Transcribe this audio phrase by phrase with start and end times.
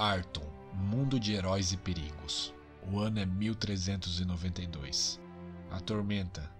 [0.00, 2.54] Arton, Mundo de Heróis e Perigos.
[2.90, 5.20] O ano é 1392.
[5.70, 6.50] A tormenta,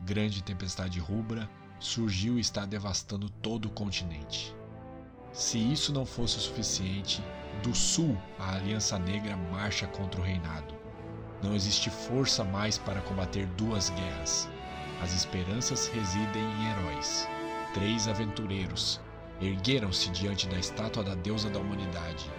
[0.00, 1.46] grande tempestade rubra,
[1.78, 4.56] surgiu e está devastando todo o continente.
[5.30, 7.22] Se isso não fosse o suficiente,
[7.62, 10.74] do sul a Aliança Negra marcha contra o reinado.
[11.42, 14.48] Não existe força mais para combater duas guerras.
[15.02, 17.28] As esperanças residem em heróis.
[17.74, 19.02] Três aventureiros
[19.38, 22.30] ergueram-se diante da estátua da deusa da humanidade,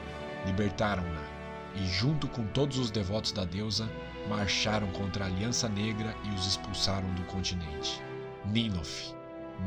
[0.48, 1.38] libertaram-na
[1.76, 3.88] e, junto com todos os devotos da deusa,
[4.28, 8.02] marcharam contra a Aliança Negra e os expulsaram do continente.
[8.46, 9.16] Ninoth,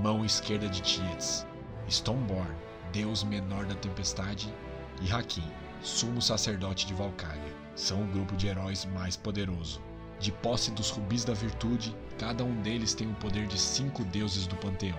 [0.03, 1.47] mão esquerda de Tietz,
[1.89, 2.55] Stoneborn,
[2.93, 4.53] deus menor da tempestade,
[5.01, 5.45] e Hakim,
[5.83, 9.81] sumo sacerdote de Valkyria, são o grupo de heróis mais poderoso.
[10.19, 14.47] De posse dos rubis da virtude, cada um deles tem o poder de cinco deuses
[14.47, 14.99] do panteão.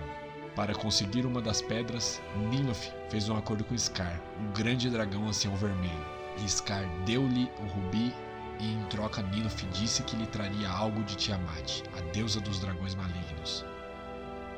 [0.54, 2.20] Para conseguir uma das pedras,
[2.50, 6.06] Ninoth fez um acordo com Scar, o grande dragão ancião vermelho.
[6.46, 8.14] Scar deu-lhe o rubi
[8.60, 12.94] e em troca Ninoth disse que lhe traria algo de Tiamat, a deusa dos dragões
[12.94, 13.64] malignos.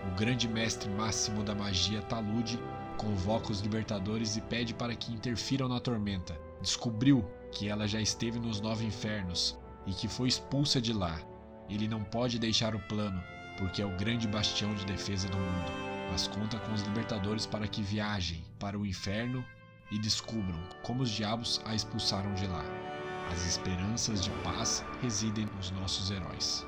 [0.08, 2.58] O grande mestre máximo da magia Talude
[2.96, 6.36] convoca os libertadores e pede para que interfiram na tormenta.
[6.60, 11.20] Descobriu que ela já esteve nos nove infernos e que foi expulsa de lá.
[11.70, 13.22] Ele não pode deixar o plano,
[13.58, 15.72] porque é o grande bastião de defesa do mundo,
[16.10, 19.44] mas conta com os libertadores para que viajem para o inferno
[19.90, 22.64] e descubram como os diabos a expulsaram de lá.
[23.32, 26.66] As esperanças de paz residem nos nossos heróis.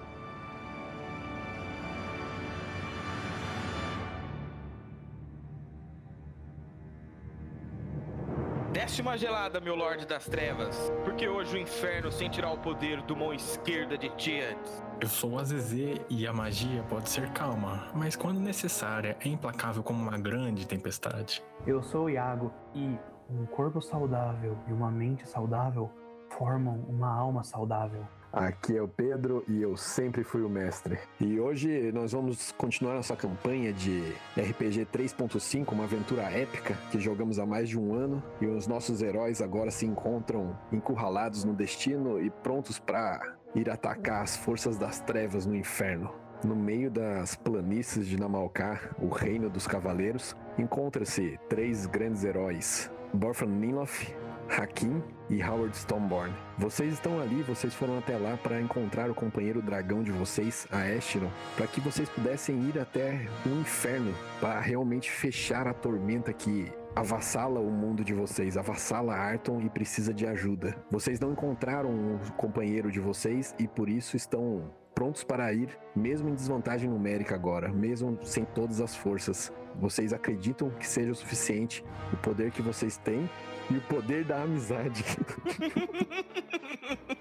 [8.73, 13.17] Desce uma gelada, meu Lorde das Trevas, porque hoje o inferno sentirá o poder do
[13.17, 14.86] mão esquerda de Tiads.
[14.99, 19.83] Eu sou o Azezê e a magia pode ser calma, mas quando necessária é implacável
[19.83, 21.45] como uma grande tempestade.
[21.67, 25.91] Eu sou o Iago e um corpo saudável e uma mente saudável
[26.31, 28.07] formam uma alma saudável.
[28.33, 30.99] Aqui é o Pedro e eu sempre fui o mestre.
[31.21, 34.01] E hoje nós vamos continuar nossa campanha de
[34.35, 39.03] RPG 3.5, uma aventura épica que jogamos há mais de um ano e os nossos
[39.03, 45.01] heróis agora se encontram encurralados no destino e prontos para ir atacar as forças das
[45.01, 46.13] trevas no inferno.
[46.45, 53.47] No meio das planícies de Namalcar, o reino dos cavaleiros, encontra-se três grandes heróis: Borfan
[53.47, 54.15] Niloth,
[54.49, 56.33] Hakim e Howard Stoneborn.
[56.59, 60.89] Vocês estão ali, vocês foram até lá para encontrar o companheiro dragão de vocês, a
[60.89, 66.71] Estiron, para que vocês pudessem ir até o inferno para realmente fechar a tormenta que
[66.97, 70.75] avassala o mundo de vocês, avassala Arton e precisa de ajuda.
[70.91, 76.31] Vocês não encontraram um companheiro de vocês e por isso estão prontos para ir, mesmo
[76.31, 79.53] em desvantagem numérica agora, mesmo sem todas as forças.
[79.75, 83.29] Vocês acreditam que seja o suficiente o poder que vocês têm
[83.71, 85.05] e o poder da amizade.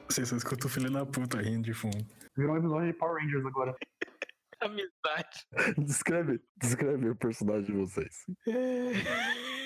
[0.08, 1.98] Vocês só escutam o filho da puta rindo de fundo.
[2.38, 3.76] Virou um episódio de Power Rangers agora.
[4.66, 5.48] Amizade.
[5.86, 8.26] descreve, descreve o personagem de vocês.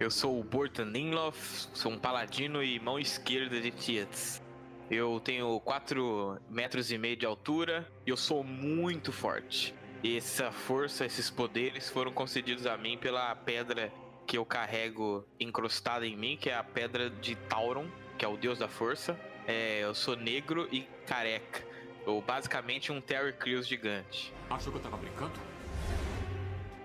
[0.00, 4.42] Eu sou o Bortan Ninlof, sou um paladino e mão esquerda de Tietz.
[4.90, 9.74] Eu tenho 4 metros e meio de altura e eu sou muito forte.
[10.02, 13.92] E essa força, esses poderes foram concedidos a mim pela pedra
[14.26, 17.86] que eu carrego encrustada em mim, que é a pedra de Tauron,
[18.16, 19.20] que é o deus da força.
[19.46, 21.69] É, eu sou negro e careca.
[22.06, 24.32] Ou basicamente um Terry Crews gigante.
[24.48, 25.32] Achou que eu tava brincando?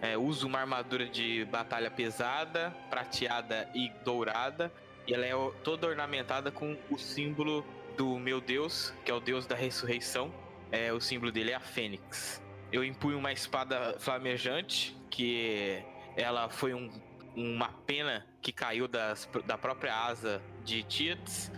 [0.01, 4.71] É, uso uma armadura de batalha pesada, prateada e dourada.
[5.07, 5.33] E ela é
[5.63, 7.65] toda ornamentada com o símbolo
[7.97, 10.31] do meu deus, que é o deus da ressurreição.
[10.71, 12.41] É, o símbolo dele é a fênix.
[12.71, 15.81] Eu empunho uma espada flamejante, que
[16.17, 16.91] ela foi um,
[17.35, 21.51] uma pena que caiu das, da própria asa de Tietz.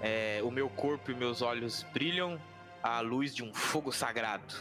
[0.00, 2.40] É, o meu corpo e meus olhos brilham
[2.84, 4.54] à luz de um fogo sagrado.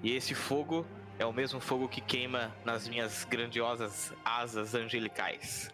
[0.00, 0.86] E esse fogo
[1.18, 5.70] é o mesmo fogo que queima nas minhas grandiosas asas angelicais.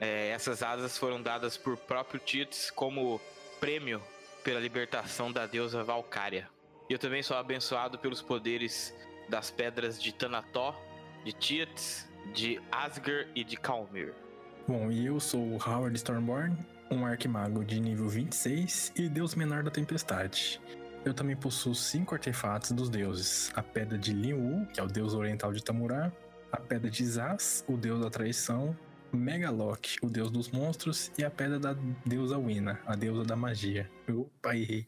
[0.00, 3.20] É, essas asas foram dadas por próprio Tietz como
[3.58, 4.00] prêmio
[4.44, 6.48] pela libertação da deusa Valkyria.
[6.88, 8.94] E eu também sou abençoado pelos poderes
[9.28, 10.80] das pedras de Tanató,
[11.24, 14.14] de Tietz, de Asger e de Kalmir.
[14.68, 16.56] Bom, e eu sou Howard Stormborn,
[16.88, 20.60] um arquimago de nível 26 e deus menor da tempestade.
[21.04, 25.14] Eu também possuo cinco artefatos dos deuses: a pedra de Linwu, que é o deus
[25.14, 26.12] oriental de Tamurá,
[26.50, 28.76] a pedra de Zaz, o deus da traição,
[29.12, 31.76] Megalok, o deus dos monstros, e a pedra da
[32.06, 33.90] deusa Wina, a deusa da magia.
[34.08, 34.86] Opa, errei.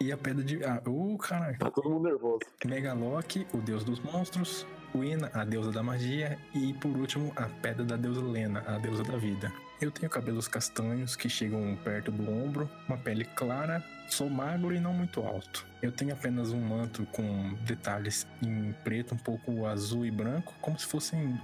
[0.00, 0.64] E a pedra de.
[0.64, 1.58] Ah, uh, caralho.
[1.58, 2.40] Tá todo mundo nervoso.
[2.64, 4.64] Megalok, o deus dos monstros.
[4.94, 9.02] Uina, a deusa da magia, e por último a pedra da deusa Lena, a deusa
[9.02, 9.52] da vida.
[9.80, 14.80] Eu tenho cabelos castanhos que chegam perto do ombro, uma pele clara, sou magro e
[14.80, 15.64] não muito alto.
[15.80, 20.76] Eu tenho apenas um manto com detalhes em preto, um pouco azul e branco, como
[20.76, 21.38] se fossem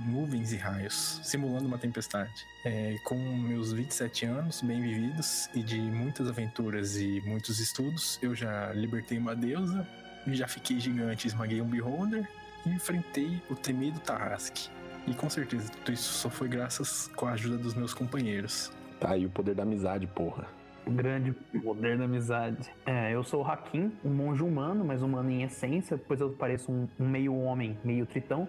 [0.00, 2.30] nuvens e raios, simulando uma tempestade.
[2.66, 8.34] É, com meus 27 anos bem vividos e de muitas aventuras e muitos estudos, eu
[8.34, 9.88] já libertei uma deusa,
[10.26, 12.28] já fiquei gigante, esmaguei um beholder
[12.66, 14.68] e enfrentei o temido Tarrasque.
[15.08, 18.70] E com certeza tudo isso só foi graças com a ajuda dos meus companheiros.
[19.00, 20.46] Tá aí o poder da amizade, porra.
[20.84, 21.32] O grande
[21.62, 22.70] poder da amizade.
[22.84, 26.70] É, eu sou o Hakim, um monge humano, mas humano em essência, pois eu pareço
[26.70, 28.46] um, um meio homem, meio tritão,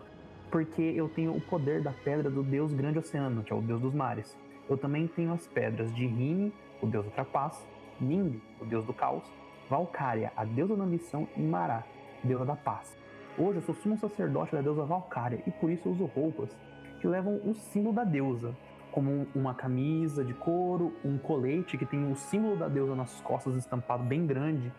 [0.51, 3.79] porque eu tenho o poder da pedra do deus grande oceano, que é o deus
[3.79, 4.37] dos mares.
[4.69, 7.65] Eu também tenho as pedras de Rime, o deus do trapaço,
[8.01, 9.23] Nimbi, o deus do caos,
[9.69, 11.83] Valkyria, a deusa da missão, e Mará,
[12.21, 12.98] deusa da paz.
[13.41, 16.53] Hoje eu sou sumo sacerdote da deusa Valkyria e por isso eu uso roupas
[16.99, 18.53] que levam o símbolo da deusa,
[18.91, 23.55] como uma camisa de couro, um colete que tem o símbolo da deusa nas costas
[23.55, 24.69] estampado bem grande.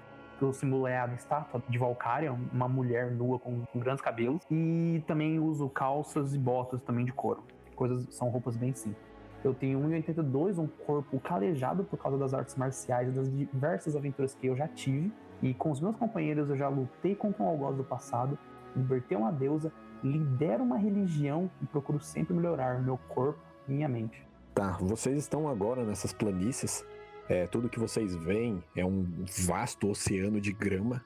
[0.43, 4.43] O símbolo é a estátua de Valkyria, uma mulher nua com, com grandes cabelos.
[4.51, 7.43] E também uso calças e botas também de couro.
[7.75, 9.03] Coisas são roupas bem simples.
[9.43, 14.35] Eu tenho 1,82, um corpo calejado por causa das artes marciais e das diversas aventuras
[14.35, 15.11] que eu já tive.
[15.43, 18.39] E com os meus companheiros eu já lutei contra um algoz do passado
[18.77, 19.73] libertei uma deusa,
[20.03, 23.39] lidero uma religião e procuro sempre melhorar meu corpo
[23.69, 24.23] e minha mente.
[24.55, 26.85] Tá, vocês estão agora nessas planícies.
[27.29, 29.07] É, tudo que vocês veem é um
[29.47, 31.05] vasto oceano de grama,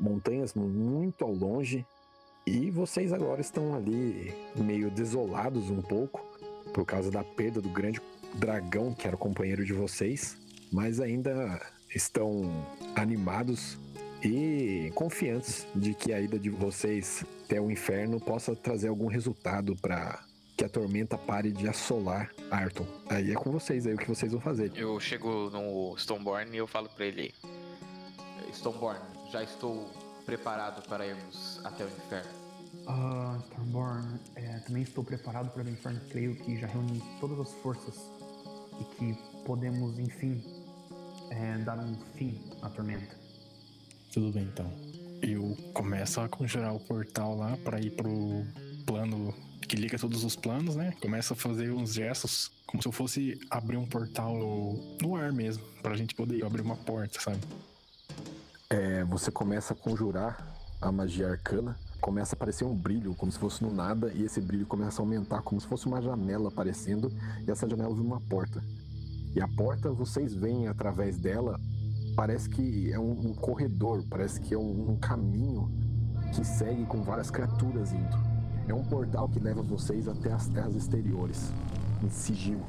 [0.00, 1.86] montanhas muito ao longe,
[2.46, 6.24] e vocês agora estão ali meio desolados um pouco
[6.72, 8.00] por causa da perda do grande
[8.34, 10.38] dragão que era o companheiro de vocês,
[10.72, 11.60] mas ainda
[11.94, 13.78] estão animados
[14.22, 19.76] e confiantes de que a ida de vocês até o inferno possa trazer algum resultado
[19.76, 20.24] para
[20.56, 22.86] que a tormenta pare de assolar Arton.
[23.08, 24.72] Aí é com vocês aí o que vocês vão fazer.
[24.74, 27.34] Eu chego no Stoneborn e eu falo para ele:
[28.52, 29.00] Stoneborn,
[29.30, 29.88] já estou
[30.24, 32.30] preparado para irmos até o inferno.
[32.86, 36.00] Ah, uh, Stormborn, é, também estou preparado para o inferno.
[36.10, 38.10] Creio que já reuni todas as forças
[38.80, 40.42] e que podemos, enfim,
[41.30, 43.16] é, dar um fim à tormenta.
[44.12, 44.70] Tudo bem então.
[45.22, 48.44] Eu começo a conjurar o portal lá para ir pro
[48.86, 49.34] plano
[49.66, 50.92] que liga todos os planos, né?
[51.00, 55.32] Começa a fazer uns gestos como se eu fosse abrir um portal no, no ar
[55.32, 57.38] mesmo, pra gente poder abrir uma porta, sabe?
[58.68, 63.38] É, você começa a conjurar a magia arcana, começa a aparecer um brilho, como se
[63.38, 67.12] fosse no nada, e esse brilho começa a aumentar, como se fosse uma janela aparecendo,
[67.46, 68.62] e essa janela vira uma porta.
[69.36, 71.60] E a porta, vocês veem através dela
[72.16, 75.70] parece que é um, um corredor, parece que é um, um, caminho
[76.34, 78.16] que segue com várias criaturas indo.
[78.66, 81.52] É um portal que leva vocês até as terras exteriores,
[82.02, 82.60] em Sigil.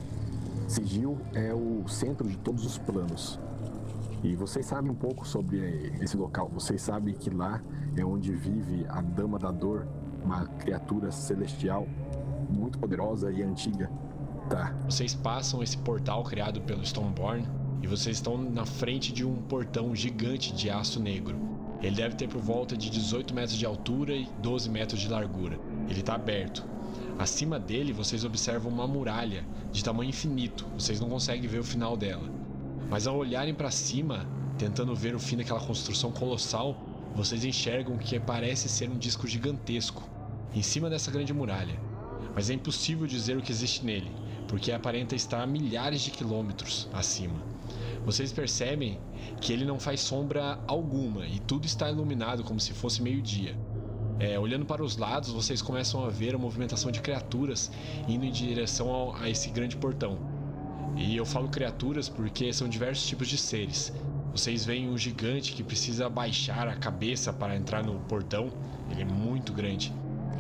[0.68, 3.40] Sigil é o centro de todos os planos.
[4.22, 6.50] E vocês sabem um pouco sobre esse local.
[6.54, 7.64] Vocês sabem que lá
[7.96, 9.88] é onde vive a Dama da Dor,
[10.22, 11.88] uma criatura celestial
[12.50, 13.90] muito poderosa e antiga.
[14.50, 14.74] Tá.
[14.86, 17.46] Vocês passam esse portal criado pelo Stoneborn
[17.82, 21.38] e vocês estão na frente de um portão gigante de aço negro.
[21.82, 25.60] Ele deve ter por volta de 18 metros de altura e 12 metros de largura.
[25.90, 26.66] Ele está aberto.
[27.20, 30.66] Acima dele vocês observam uma muralha de tamanho infinito.
[30.78, 32.30] Vocês não conseguem ver o final dela.
[32.90, 34.26] Mas ao olharem para cima,
[34.58, 36.78] tentando ver o fim daquela construção colossal,
[37.14, 40.08] vocês enxergam o que parece ser um disco gigantesco
[40.54, 41.80] em cima dessa grande muralha.
[42.34, 44.12] Mas é impossível dizer o que existe nele,
[44.48, 47.42] porque aparenta estar a milhares de quilômetros acima.
[48.06, 49.00] Vocês percebem
[49.42, 53.56] que ele não faz sombra alguma e tudo está iluminado como se fosse meio-dia.
[54.20, 57.72] É, olhando para os lados, vocês começam a ver a movimentação de criaturas
[58.08, 60.18] indo em direção ao, a esse grande portão.
[60.96, 63.94] E eu falo criaturas porque são diversos tipos de seres.
[64.32, 68.52] Vocês veem um gigante que precisa baixar a cabeça para entrar no portão,
[68.90, 69.94] ele é muito grande.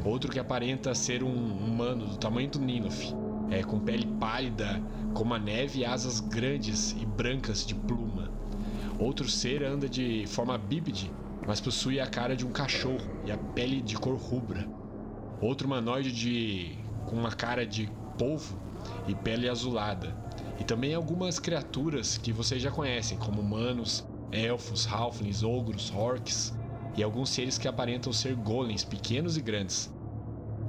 [0.04, 3.14] Outro que aparenta ser um humano do tamanho do Ninoth,
[3.50, 4.82] é, com pele pálida
[5.13, 8.32] como a neve e asas grandes e brancas de pluma.
[9.00, 11.12] Outro ser anda de forma bípede,
[11.46, 14.68] mas possui a cara de um cachorro e a pele de cor rubra.
[15.42, 18.60] Outro humanoide de com uma cara de polvo
[19.08, 20.16] e pele azulada.
[20.60, 26.54] E também algumas criaturas que vocês já conhecem, como humanos, elfos, halflings, ogros, orcs
[26.96, 29.94] e alguns seres que aparentam ser golems pequenos e grandes.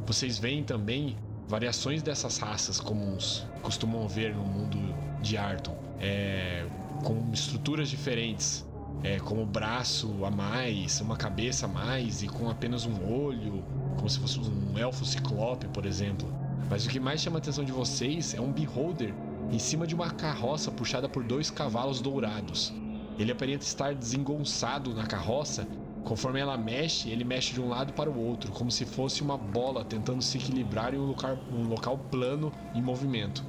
[0.06, 1.16] Vocês veem também
[1.48, 4.78] variações dessas raças comuns costumam ver no mundo
[5.22, 6.66] de Arton, é,
[7.02, 8.66] com estruturas diferentes,
[9.02, 13.64] é, como braço a mais, uma cabeça a mais e com apenas um olho,
[13.96, 16.28] como se fosse um elfo ciclope, por exemplo.
[16.68, 19.14] Mas o que mais chama a atenção de vocês é um beholder
[19.50, 22.74] em cima de uma carroça puxada por dois cavalos dourados.
[23.18, 25.66] Ele aparenta estar desengonçado na carroça.
[26.08, 29.36] Conforme ela mexe, ele mexe de um lado para o outro, como se fosse uma
[29.36, 33.44] bola tentando se equilibrar em um local, um local plano em movimento.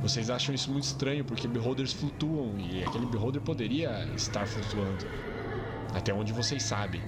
[0.00, 5.04] Vocês acham isso muito estranho porque beholders flutuam e aquele beholder poderia estar flutuando.
[5.92, 7.02] Até onde vocês sabem.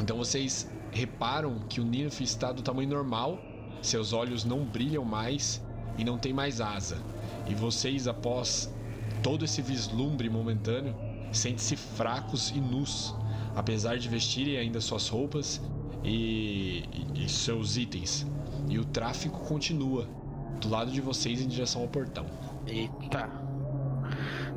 [0.00, 3.38] Então vocês reparam que o Ninf está do tamanho normal,
[3.82, 5.62] seus olhos não brilham mais
[5.98, 6.96] e não tem mais asa.
[7.46, 8.72] E vocês, após
[9.22, 10.96] todo esse vislumbre momentâneo,
[11.30, 13.14] sentem-se fracos e nus,
[13.56, 15.60] apesar de vestirem ainda suas roupas
[16.04, 16.84] e,
[17.14, 18.26] e, e seus itens.
[18.68, 20.06] E o tráfico continua
[20.60, 22.26] do lado de vocês em direção ao portão.
[22.66, 23.28] Eita.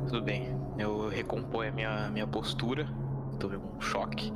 [0.06, 0.54] Tudo bem.
[0.78, 2.86] Eu recomponho a minha, minha postura.
[3.38, 4.32] Tô vendo um choque.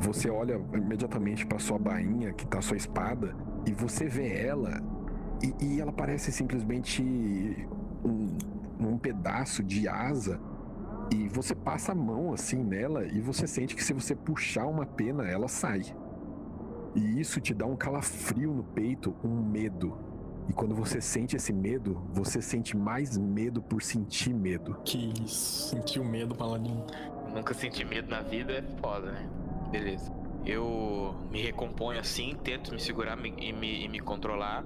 [0.00, 3.34] Você olha imediatamente para sua bainha, que tá sua espada,
[3.66, 4.82] e você vê ela,
[5.42, 7.02] e, e ela parece simplesmente
[8.04, 8.36] um,
[8.78, 10.40] um pedaço de asa.
[11.10, 14.86] E você passa a mão assim nela, e você sente que se você puxar uma
[14.86, 15.82] pena, ela sai.
[16.94, 19.96] E isso te dá um calafrio no peito, um medo.
[20.48, 24.76] E quando você sente esse medo, você sente mais medo por sentir medo.
[24.84, 26.84] Que isso, sentiu medo, paladino.
[27.34, 29.28] Nunca senti medo na vida, é foda, né?
[29.70, 30.12] Beleza.
[30.44, 34.64] Eu me recomponho assim, tento me segurar e me, e me controlar.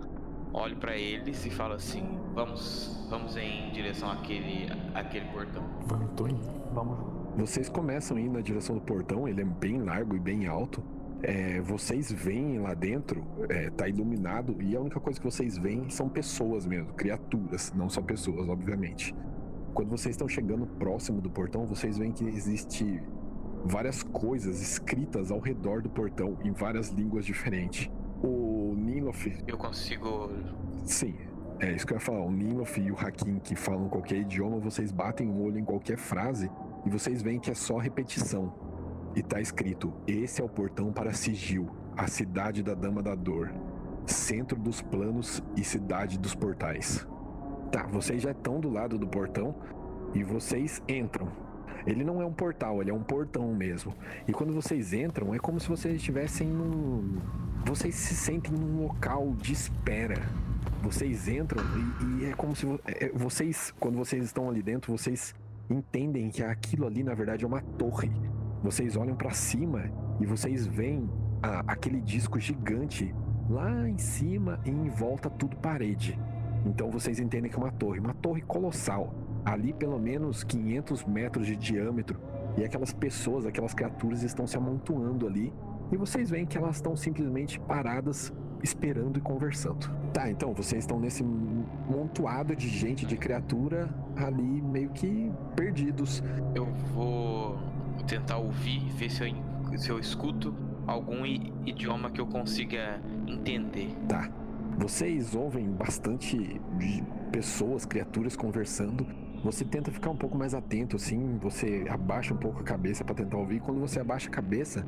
[0.55, 5.65] Olho pra eles e falo assim: vamos, vamos em direção àquele, àquele portão.
[5.85, 6.41] Vamos, tô indo.
[6.73, 6.97] Vamos.
[7.37, 10.81] Vocês começam a ir na direção do portão, ele é bem largo e bem alto.
[11.25, 15.91] É, vocês veem lá dentro, é, tá iluminado, e a única coisa que vocês veem
[15.91, 19.13] são pessoas mesmo, criaturas, não só pessoas, obviamente.
[19.73, 23.03] Quando vocês estão chegando próximo do portão, vocês veem que existe
[23.65, 27.91] várias coisas escritas ao redor do portão em várias línguas diferentes.
[28.26, 30.31] O Nilof, Eu consigo.
[30.85, 31.14] sim,
[31.61, 32.21] é isso que eu ia falar.
[32.21, 35.99] O Nilof e o Hakim que falam qualquer idioma, vocês batem o olho em qualquer
[35.99, 36.50] frase
[36.87, 38.52] e vocês veem que é só repetição.
[39.14, 43.52] E tá escrito: Esse é o portão para Sigil, a cidade da Dama da Dor,
[44.07, 47.07] centro dos planos e cidade dos portais.
[47.71, 49.54] Tá, vocês já estão do lado do portão
[50.14, 51.28] e vocês entram.
[51.87, 53.94] Ele não é um portal, ele é um portão mesmo.
[54.26, 57.18] E quando vocês entram, é como se vocês estivessem num.
[57.66, 60.21] Vocês se sentem num local de espera.
[60.83, 64.92] Vocês entram e, e é como se é- é- vocês, quando vocês estão ali dentro,
[64.97, 65.35] vocês
[65.71, 68.11] entendem que aquilo ali na verdade é uma torre.
[68.62, 69.90] Vocês olham pra cima
[70.21, 71.09] e vocês veem
[71.42, 73.14] a- aquele disco gigante
[73.49, 76.18] lá em cima e em volta tudo parede.
[76.66, 79.14] Então vocês entendem que é uma torre, uma torre colossal.
[79.45, 82.19] Ali pelo menos 500 metros de diâmetro
[82.57, 85.53] e aquelas pessoas, aquelas criaturas estão se amontoando ali
[85.93, 88.33] e vocês veem que elas estão simplesmente paradas
[88.63, 89.91] esperando e conversando.
[90.13, 96.23] Tá, então vocês estão nesse montoado de gente, de criatura ali meio que perdidos.
[96.55, 97.59] Eu vou
[98.07, 100.55] tentar ouvir, ver se eu, se eu escuto
[100.87, 103.95] algum idioma que eu consiga entender.
[104.09, 104.31] Tá.
[104.77, 109.07] Vocês ouvem bastante de pessoas, criaturas conversando.
[109.45, 111.37] Você tenta ficar um pouco mais atento, assim.
[111.43, 113.61] Você abaixa um pouco a cabeça pra tentar ouvir.
[113.61, 114.87] Quando você abaixa a cabeça,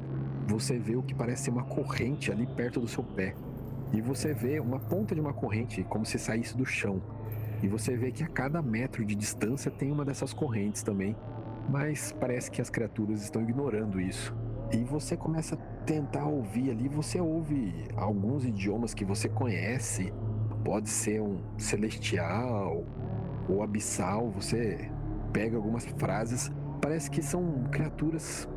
[0.49, 3.35] você vê o que parece ser uma corrente ali perto do seu pé.
[3.93, 7.03] E você vê uma ponta de uma corrente, como se saísse do chão.
[7.63, 11.15] E você vê que a cada metro de distância tem uma dessas correntes também.
[11.69, 14.35] Mas parece que as criaturas estão ignorando isso.
[14.73, 20.15] E você começa a tentar ouvir ali, você ouve alguns idiomas que você conhece.
[20.65, 22.85] Pode ser um celestial
[23.49, 24.91] ou abissal, você
[25.33, 26.51] pega algumas frases,
[26.81, 28.49] parece que são criaturas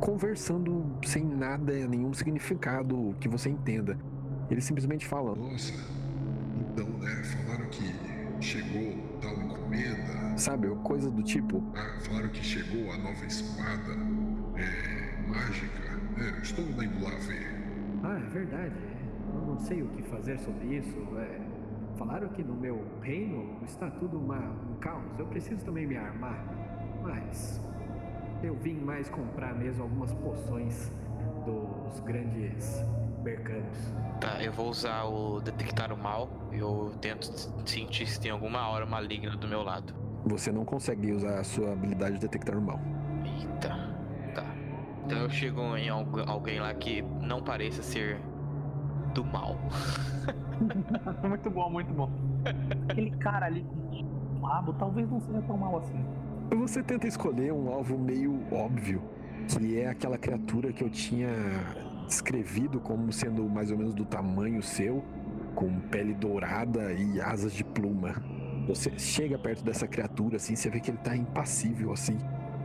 [0.00, 3.98] conversando sem nada, nenhum significado que você entenda.
[4.50, 5.72] Eles simplesmente falam: Nossa,
[6.56, 7.22] então, né?
[7.24, 7.94] Falaram que
[8.40, 10.36] chegou tal encomenda.
[10.36, 11.62] Sabe, coisa do tipo.
[11.74, 13.92] Ah, falaram que chegou a nova espada
[14.56, 15.98] é, mágica.
[16.18, 17.58] É, eu estou indo lá ver.
[18.02, 18.74] Ah, é verdade.
[19.34, 20.96] Eu não sei o que fazer sobre isso.
[21.16, 21.40] É,
[21.98, 25.18] falaram que no meu reino está tudo uma, um caos.
[25.18, 26.42] Eu preciso também me armar.
[27.02, 27.60] Mas
[28.42, 30.92] eu vim mais comprar mesmo algumas poções
[31.44, 32.82] dos grandes
[33.22, 33.92] mercados.
[34.20, 36.28] Tá, eu vou usar o detectar o mal.
[36.52, 37.26] Eu tento
[37.68, 39.92] sentir se tem alguma aura maligna do meu lado.
[40.24, 42.80] Você não consegue usar a sua habilidade de detectar o mal.
[43.24, 43.68] Eita,
[44.34, 44.44] tá.
[45.04, 48.20] Então eu chego em algu- alguém lá que não pareça ser
[49.14, 49.56] do mal.
[51.28, 52.10] muito bom, muito bom.
[52.88, 56.04] Aquele cara ali com um rabo talvez não seja tão mal assim.
[56.56, 59.02] Você tenta escolher um alvo meio óbvio,
[59.48, 61.28] que é aquela criatura que eu tinha
[62.06, 65.04] descrevido como sendo mais ou menos do tamanho seu,
[65.54, 68.14] com pele dourada e asas de pluma.
[68.66, 72.18] Você chega perto dessa criatura assim, você vê que ele tá impassível assim,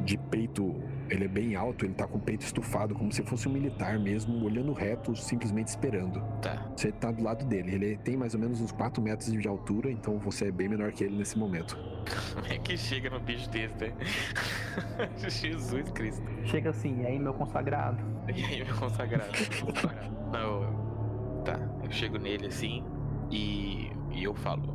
[0.03, 0.75] de peito,
[1.13, 3.99] ele é bem alto, ele tá com o peito estufado como se fosse um militar
[3.99, 6.19] mesmo, olhando reto, simplesmente esperando.
[6.41, 6.71] Tá.
[6.75, 9.91] Você tá do lado dele, ele tem mais ou menos uns 4 metros de altura,
[9.91, 11.77] então você é bem menor que ele nesse momento.
[12.33, 13.93] Como é que chega no bicho desse, né?
[15.29, 16.23] Jesus Cristo.
[16.45, 18.13] Chega assim, e aí, meu consagrado.
[18.33, 19.31] E aí, meu consagrado?
[20.31, 21.59] Não, tá.
[21.83, 22.81] Eu chego nele assim
[23.29, 24.73] e, e eu falo.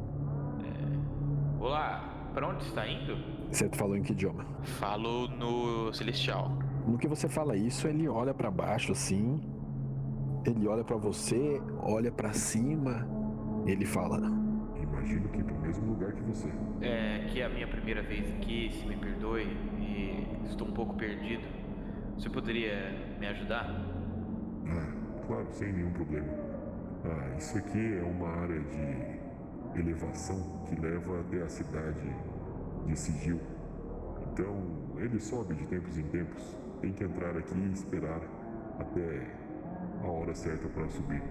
[0.62, 2.07] é, Olá,
[2.38, 3.16] pra onde está indo?
[3.50, 4.46] Você falou em que idioma?
[4.78, 6.56] Falo no Celestial.
[6.86, 9.40] No que você fala isso, ele olha pra baixo assim.
[10.46, 13.08] Ele olha pra você, olha pra cima.
[13.66, 14.18] Ele fala:
[14.80, 16.48] Imagino que pro mesmo lugar que você.
[16.80, 19.42] É que é a minha primeira vez aqui, se me perdoe,
[19.80, 21.42] e estou um pouco perdido.
[22.16, 23.68] Você poderia me ajudar?
[24.68, 26.28] Ah, claro, sem nenhum problema.
[27.04, 32.27] Ah, isso aqui é uma área de elevação que leva até a cidade
[32.88, 33.40] de Sigil.
[34.32, 34.56] Então,
[34.96, 36.56] ele sobe de tempos em tempos.
[36.80, 38.20] Tem que entrar aqui e esperar
[38.78, 39.26] até
[40.02, 41.22] a hora certa para subir.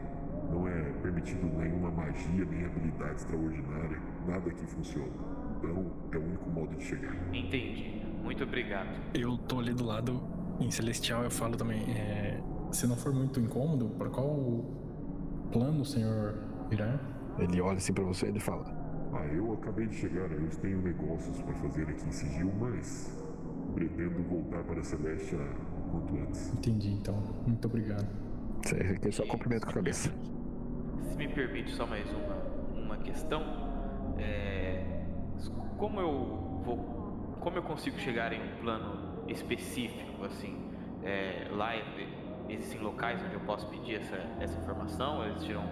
[0.52, 5.12] Não é permitido nenhuma magia, nem habilidade extraordinária, nada que funciona.
[5.58, 7.16] Então, é o único modo de chegar.
[7.34, 8.02] Entendi.
[8.24, 8.90] Muito obrigado.
[9.14, 10.22] Eu tô ali do lado,
[10.60, 14.66] em Celestial, eu falo também, é, se não for muito incômodo, para qual
[15.52, 16.36] plano o senhor
[16.72, 17.00] irá?
[17.40, 18.66] Ele olha assim pra você e ele fala:
[19.14, 23.18] Ah, eu acabei de chegar, eu tenho negócios para fazer aqui em Sigil, mas
[23.74, 26.54] pretendo voltar para a Celestia o quanto antes.
[26.54, 27.16] Entendi, então.
[27.46, 28.08] Muito obrigado.
[28.64, 30.12] Você quer só cumprimento com a cabeça.
[31.10, 33.42] Se me permite só mais uma, uma questão,
[34.18, 34.84] é,
[35.78, 36.78] como eu vou,
[37.40, 40.58] como eu consigo chegar em um plano específico, assim,
[41.04, 41.74] é, lá
[42.50, 45.64] existem locais onde eu posso pedir essa, essa informação, existirão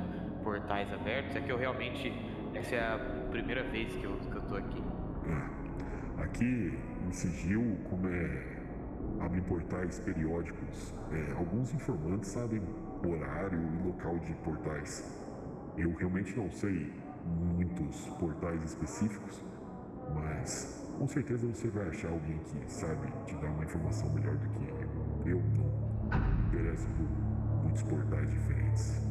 [0.43, 2.13] portais abertos, é que eu realmente,
[2.53, 4.81] essa é a primeira vez que eu, que eu tô aqui.
[5.27, 6.73] Ah, aqui
[7.05, 8.55] em Sigil, como é.
[9.19, 12.61] abrem portais periódicos, é, alguns informantes sabem
[13.05, 15.03] horário e local de portais.
[15.77, 16.93] Eu realmente não sei
[17.25, 19.43] muitos portais específicos,
[20.13, 24.47] mas com certeza você vai achar alguém que sabe te dar uma informação melhor do
[24.47, 25.37] que eu.
[25.37, 29.01] Eu não me interesso por muitos portais diferentes.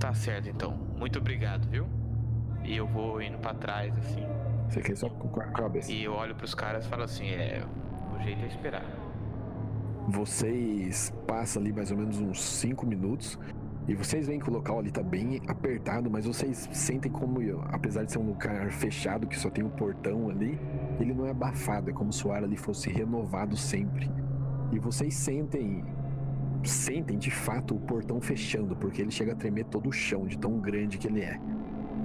[0.00, 0.72] Tá certo, então.
[0.96, 1.86] Muito obrigado, viu?
[2.64, 4.26] E eu vou indo pra trás, assim.
[4.68, 5.92] Você quer só com a cabeça.
[5.92, 7.62] E eu olho pros caras e falo assim: é.
[8.14, 8.84] O jeito é esperar.
[10.08, 13.38] Vocês passam ali mais ou menos uns 5 minutos
[13.86, 18.04] e vocês veem que o local ali tá bem apertado, mas vocês sentem como, apesar
[18.04, 20.58] de ser um lugar fechado que só tem um portão ali,
[20.98, 24.10] ele não é abafado, é como se o ar ali fosse renovado sempre.
[24.72, 25.84] E vocês sentem,
[26.62, 30.38] sentem de fato o portão fechando, porque ele chega a tremer todo o chão de
[30.38, 31.38] tão grande que ele é.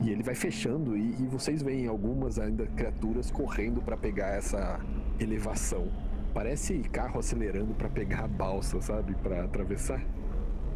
[0.01, 4.79] E ele vai fechando e, e vocês veem algumas ainda criaturas correndo para pegar essa
[5.19, 5.87] elevação.
[6.33, 9.13] Parece carro acelerando para pegar a balsa, sabe?
[9.15, 10.01] Para atravessar.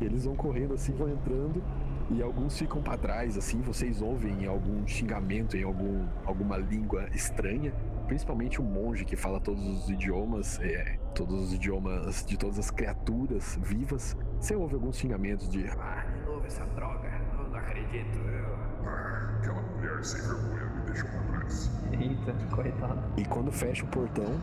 [0.02, 1.64] E eles vão correndo assim, vão entrando.
[2.10, 3.62] E alguns ficam para trás, assim.
[3.62, 7.74] Vocês ouvem algum xingamento em algum, alguma língua estranha.
[8.08, 12.70] Principalmente o monge que fala todos os idiomas, é, todos os idiomas de todas as
[12.70, 14.18] criaturas vivas.
[14.40, 15.66] Você ouve alguns xingamentos de.
[15.70, 17.10] Ah, de novo essa droga.
[17.38, 18.18] Eu não acredito.
[18.18, 18.73] Eu...
[18.86, 21.72] Ah, aquela mulher sem vergonha me deixou para trás.
[21.92, 23.02] Eita, coitado.
[23.18, 24.40] E quando fecha o portão,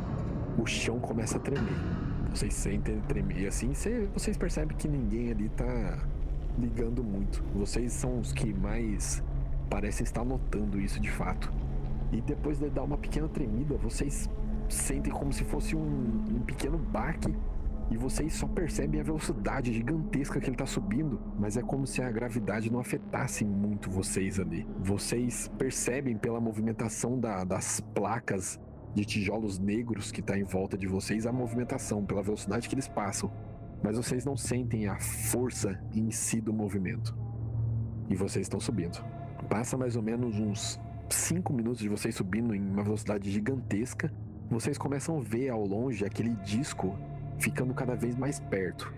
[0.59, 1.75] o chão começa a tremer.
[2.31, 3.39] Vocês sentem ele tremer.
[3.43, 5.99] E assim cê- vocês percebem que ninguém ali tá
[6.59, 7.43] ligando muito.
[7.55, 9.23] Vocês são os que mais
[9.69, 11.53] parecem estar notando isso de fato.
[12.13, 14.29] E depois de dar uma pequena tremida, vocês
[14.69, 15.81] sentem como se fosse um,
[16.31, 17.35] um pequeno baque.
[17.91, 22.01] E vocês só percebem a velocidade gigantesca que ele tá subindo, mas é como se
[22.01, 24.67] a gravidade não afetasse muito vocês ali.
[24.79, 28.61] Vocês percebem pela movimentação da- das placas
[28.95, 32.89] de tijolos negros que tá em volta de vocês a movimentação, pela velocidade que eles
[32.89, 33.31] passam.
[33.83, 37.17] Mas vocês não sentem a força em si do movimento.
[38.09, 39.03] E vocês estão subindo.
[39.49, 44.13] Passa mais ou menos uns 5 minutos de vocês subindo em uma velocidade gigantesca.
[44.49, 46.97] Vocês começam a ver ao longe aquele disco
[47.41, 48.93] ficando cada vez mais perto.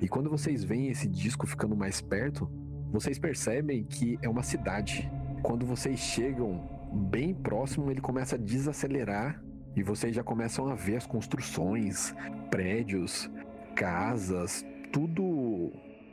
[0.00, 2.48] E quando vocês veem esse disco ficando mais perto,
[2.92, 5.10] vocês percebem que é uma cidade.
[5.42, 9.42] Quando vocês chegam bem próximo, ele começa a desacelerar
[9.76, 12.14] e vocês já começam a ver as construções,
[12.50, 13.30] prédios,
[13.76, 15.72] casas, tudo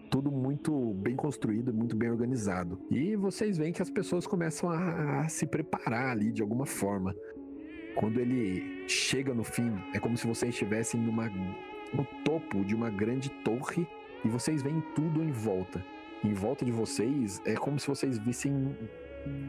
[0.09, 2.79] tudo muito bem construído, muito bem organizado.
[2.89, 7.13] E vocês veem que as pessoas começam a, a se preparar ali de alguma forma.
[7.97, 11.27] Quando ele chega no fim, é como se vocês estivessem numa,
[11.91, 13.87] no topo de uma grande torre
[14.23, 15.83] e vocês veem tudo em volta.
[16.23, 18.53] Em volta de vocês é como se vocês vissem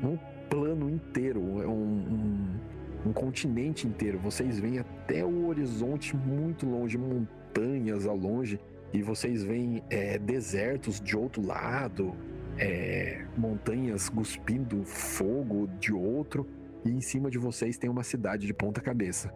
[0.02, 4.18] um plano inteiro, um, um, um continente inteiro.
[4.18, 8.58] Vocês veem até o horizonte muito longe, montanhas ao longe,
[8.94, 12.14] e vocês veem é, desertos de outro lado,
[12.56, 16.46] é, montanhas cuspindo fogo de outro,
[16.88, 19.32] e em cima de vocês tem uma cidade de ponta cabeça.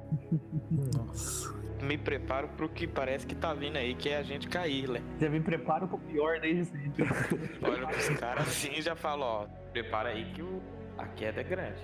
[0.70, 1.62] Nossa.
[1.82, 5.02] Me preparo pro que parece que tá vindo aí, que é a gente cair, né?
[5.20, 7.04] Já me preparo pro pior desde sempre.
[7.60, 10.62] Olha pros caras assim e já falo, ó, prepara aí que o...
[10.96, 11.80] a queda é grande.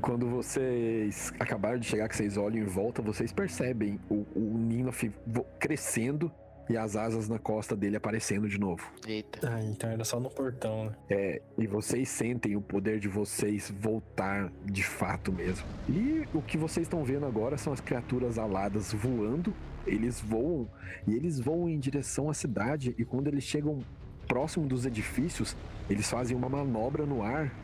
[0.00, 5.10] Quando vocês acabaram de chegar, que vocês olham em volta, vocês percebem o, o Ninof
[5.58, 6.32] crescendo
[6.72, 8.90] e as asas na costa dele aparecendo de novo.
[9.06, 9.46] Eita.
[9.46, 10.92] Ah, então era só no portão, né?
[11.10, 15.66] É, e vocês sentem o poder de vocês voltar de fato mesmo.
[15.86, 19.52] E o que vocês estão vendo agora são as criaturas aladas voando.
[19.86, 20.66] Eles voam
[21.06, 22.94] e eles voam em direção à cidade.
[22.98, 23.80] E quando eles chegam
[24.26, 25.54] próximo dos edifícios,
[25.90, 27.54] eles fazem uma manobra no ar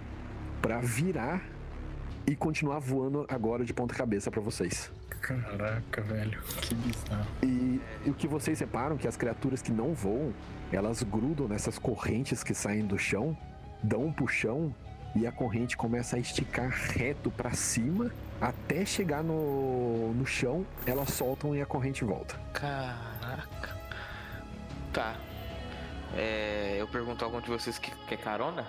[0.61, 1.43] para virar
[2.29, 4.93] e continuar voando agora de ponta cabeça para vocês.
[5.23, 6.39] Caraca, velho.
[6.61, 7.27] Que bizarro.
[7.43, 10.35] E, e o que vocês reparam é que as criaturas que não voam,
[10.71, 13.37] elas grudam nessas correntes que saem do chão,
[13.83, 14.75] dão um puxão
[15.17, 21.09] e a corrente começa a esticar reto para cima até chegar no, no chão, elas
[21.11, 22.39] soltam e a corrente volta.
[22.53, 23.77] Caraca.
[24.93, 25.17] Tá.
[26.15, 28.67] É, eu pergunto a algum de vocês que quer carona?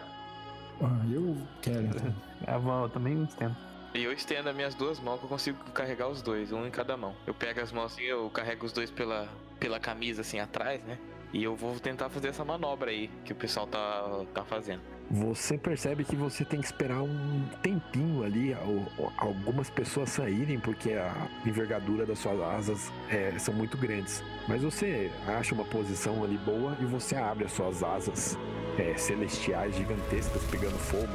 [0.81, 2.13] Ah, eu quero então.
[2.47, 3.55] Ah, bom, eu também entendo.
[3.93, 6.71] E eu estendo as minhas duas mãos que eu consigo carregar os dois, um em
[6.71, 7.13] cada mão.
[7.27, 9.27] Eu pego as mãos assim, eu carrego os dois pela,
[9.59, 10.97] pela camisa assim atrás, né?
[11.33, 14.81] E eu vou tentar fazer essa manobra aí que o pessoal tá, tá fazendo.
[15.11, 20.93] Você percebe que você tem que esperar um tempinho ali, al- algumas pessoas saírem, porque
[20.93, 21.13] a
[21.45, 24.23] envergadura das suas asas é, são muito grandes.
[24.47, 28.37] Mas você acha uma posição ali boa e você abre as suas asas
[28.77, 31.07] é, celestiais gigantescas pegando fogo,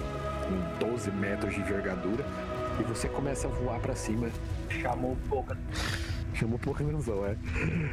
[0.45, 2.25] com 12 metros de envergadura,
[2.81, 4.29] e você começa a voar para cima.
[4.69, 5.57] Chamou pouca.
[6.35, 7.37] Chamou pouca atenção, é.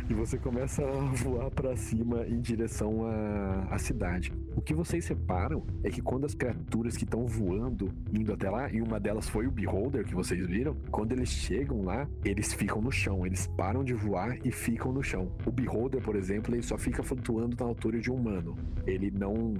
[0.10, 4.34] E você começa a voar pra cima em direção à, à cidade.
[4.56, 8.70] O que vocês reparam é que quando as criaturas que estão voando, indo até lá,
[8.72, 12.82] e uma delas foi o Beholder que vocês viram, quando eles chegam lá, eles ficam
[12.82, 15.32] no chão, eles param de voar e ficam no chão.
[15.46, 18.58] O Beholder, por exemplo, ele só fica flutuando na altura de um humano.
[18.86, 19.54] Ele não,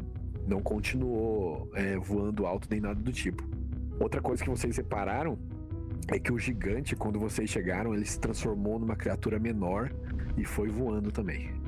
[0.46, 3.44] não continuou é, voando alto nem nada do tipo.
[3.98, 5.38] Outra coisa que vocês repararam
[6.10, 9.90] é que o gigante, quando vocês chegaram, ele se transformou numa criatura menor
[10.38, 11.61] e foi voando também.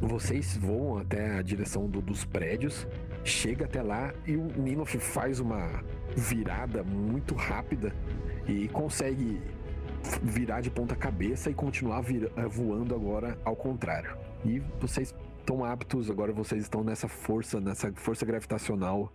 [0.00, 2.86] Vocês voam até a direção do- dos prédios,
[3.22, 5.84] chega até lá e o Ninof faz uma
[6.16, 7.94] virada muito rápida
[8.48, 9.40] e consegue
[10.22, 14.16] virar de ponta cabeça e continuar eh, voando agora ao contrário.
[14.44, 19.12] E vocês estão aptos, agora vocês estão nessa força, nessa força gravitacional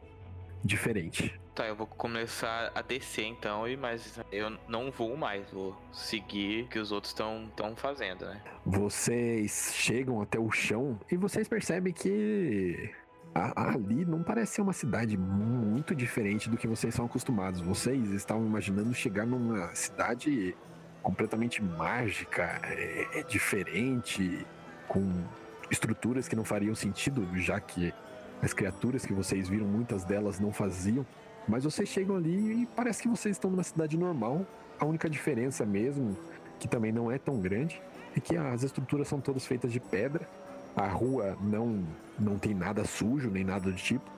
[0.63, 1.33] diferente.
[1.55, 6.65] Tá, eu vou começar a descer então, e mas eu não vou mais, vou seguir
[6.65, 8.41] o que os outros estão fazendo, né?
[8.65, 12.93] Vocês chegam até o chão e vocês percebem que
[13.33, 17.61] ali não parece ser uma cidade muito diferente do que vocês são acostumados.
[17.61, 20.53] Vocês estavam imaginando chegar numa cidade
[21.01, 24.45] completamente mágica, é, é diferente,
[24.89, 25.23] com
[25.71, 27.93] estruturas que não fariam sentido, já que
[28.41, 31.05] as criaturas que vocês viram, muitas delas não faziam.
[31.47, 34.45] Mas vocês chegam ali e parece que vocês estão numa cidade normal.
[34.79, 36.17] A única diferença mesmo,
[36.59, 37.81] que também não é tão grande,
[38.15, 40.27] é que as estruturas são todas feitas de pedra.
[40.75, 41.85] A rua não,
[42.19, 44.09] não tem nada sujo, nem nada do tipo.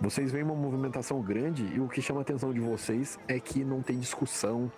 [0.00, 3.64] Vocês veem uma movimentação grande e o que chama a atenção de vocês é que
[3.64, 4.70] não tem discussão,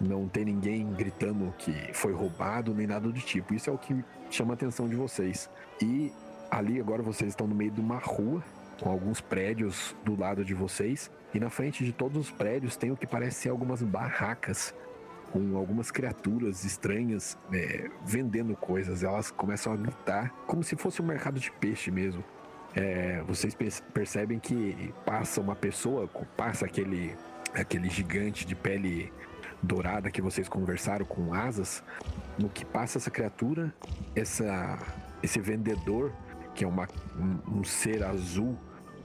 [0.00, 3.54] não tem ninguém gritando que foi roubado, nem nada do tipo.
[3.54, 5.48] Isso é o que chama a atenção de vocês.
[5.80, 6.12] E
[6.50, 8.42] ali agora vocês estão no meio de uma rua
[8.80, 12.90] com alguns prédios do lado de vocês e na frente de todos os prédios tem
[12.90, 14.74] o que parece ser algumas barracas
[15.30, 19.02] com algumas criaturas estranhas é, vendendo coisas.
[19.02, 22.24] Elas começam a gritar como se fosse um mercado de peixe mesmo.
[22.74, 27.14] É, vocês pe- percebem que passa uma pessoa, passa aquele,
[27.52, 29.12] aquele gigante de pele
[29.62, 31.84] dourada que vocês conversaram com asas.
[32.38, 33.74] No que passa essa criatura,
[34.14, 34.78] essa,
[35.22, 36.14] esse vendedor,
[36.54, 38.56] que é uma, um, um ser azul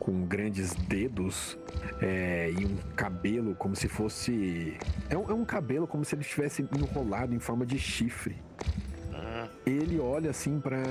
[0.02, 1.60] com grandes dedos
[2.02, 4.76] é, e um cabelo como se fosse.
[5.08, 8.36] É um, é um cabelo como se ele estivesse enrolado em forma de chifre.
[9.12, 10.82] Hum, Ele olha assim pra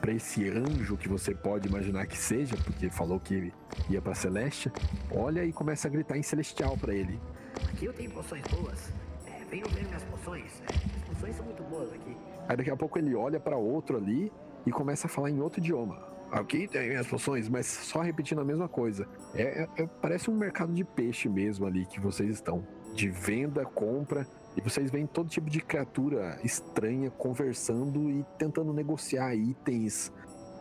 [0.00, 3.52] para esse anjo que você pode imaginar que seja, porque falou que
[3.90, 4.72] ia pra Celeste.
[5.10, 7.20] Olha e começa a gritar em celestial pra ele.
[7.68, 8.90] Aqui eu tenho poções boas.
[9.26, 10.62] É, venham ver minhas poções.
[10.62, 12.16] É, as poções são muito boas aqui.
[12.48, 14.32] Aí daqui a pouco ele olha pra outro ali
[14.64, 16.09] e começa a falar em outro idioma.
[16.30, 19.06] Aqui tem as poções, mas só repetindo a mesma coisa.
[19.34, 22.64] É, é- é- parece um mercado de peixe mesmo ali que vocês estão.
[22.94, 24.26] De venda, compra.
[24.56, 30.12] E vocês veem todo tipo de criatura estranha conversando e tentando negociar itens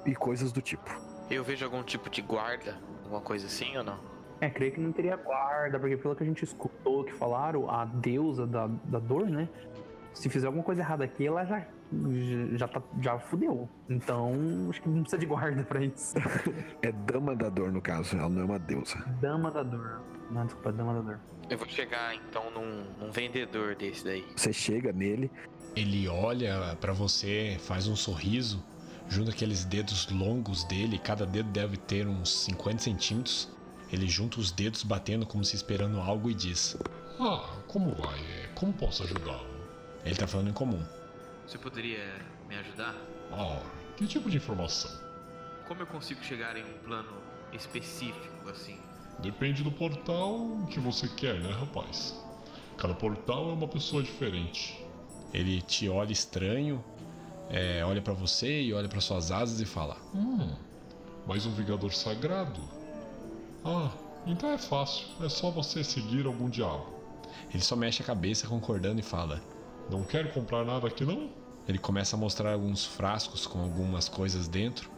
[0.05, 0.89] e coisas do tipo.
[1.29, 3.99] Eu vejo algum tipo de guarda, alguma coisa assim ou não?
[4.41, 7.83] É, creio que não teria guarda, porque pelo que a gente escutou que falaram, a
[7.85, 9.49] deusa da, da dor, né?
[10.13, 13.69] Se fizer alguma coisa errada aqui, ela já, já, já, tá, já fudeu.
[13.89, 14.33] Então,
[14.69, 16.15] acho que não precisa de guarda pra isso.
[16.81, 18.97] É dama da dor, no caso, ela não é uma deusa.
[19.21, 20.01] Dama da dor.
[20.31, 21.19] Não, desculpa, dama da dor.
[21.49, 24.25] Eu vou chegar então num, num vendedor desse daí.
[24.35, 25.31] Você chega nele,
[25.75, 28.63] Ele olha pra você, faz um sorriso,
[29.07, 33.49] junta aqueles dedos longos dele, cada dedo deve ter uns 50 centímetros.
[33.91, 36.77] Ele junta os dedos batendo como se esperando algo e diz:
[37.19, 38.19] Ah, como vai?
[38.53, 39.48] Como posso ajudá-lo?
[40.05, 40.83] Ele tá falando em comum.
[41.45, 42.03] Você poderia
[42.47, 42.95] me ajudar?
[43.31, 43.61] Ah,
[43.97, 44.91] que tipo de informação?
[45.67, 47.21] Como eu consigo chegar em um plano
[47.53, 48.77] específico assim?
[49.19, 52.15] Depende do portal que você quer, né, rapaz?
[52.77, 54.81] Cada portal é uma pessoa diferente.
[55.33, 56.83] Ele te olha estranho,
[57.49, 60.55] é, olha pra você e olha pra suas asas e fala: Hum,
[61.27, 62.61] mais um Vingador Sagrado?
[63.65, 63.91] Ah,
[64.25, 65.05] então é fácil.
[65.21, 66.85] É só você seguir algum diabo.
[67.53, 69.41] Ele só mexe a cabeça concordando e fala:
[69.89, 71.29] Não quer comprar nada aqui não?
[71.67, 74.89] Ele começa a mostrar alguns frascos com algumas coisas dentro.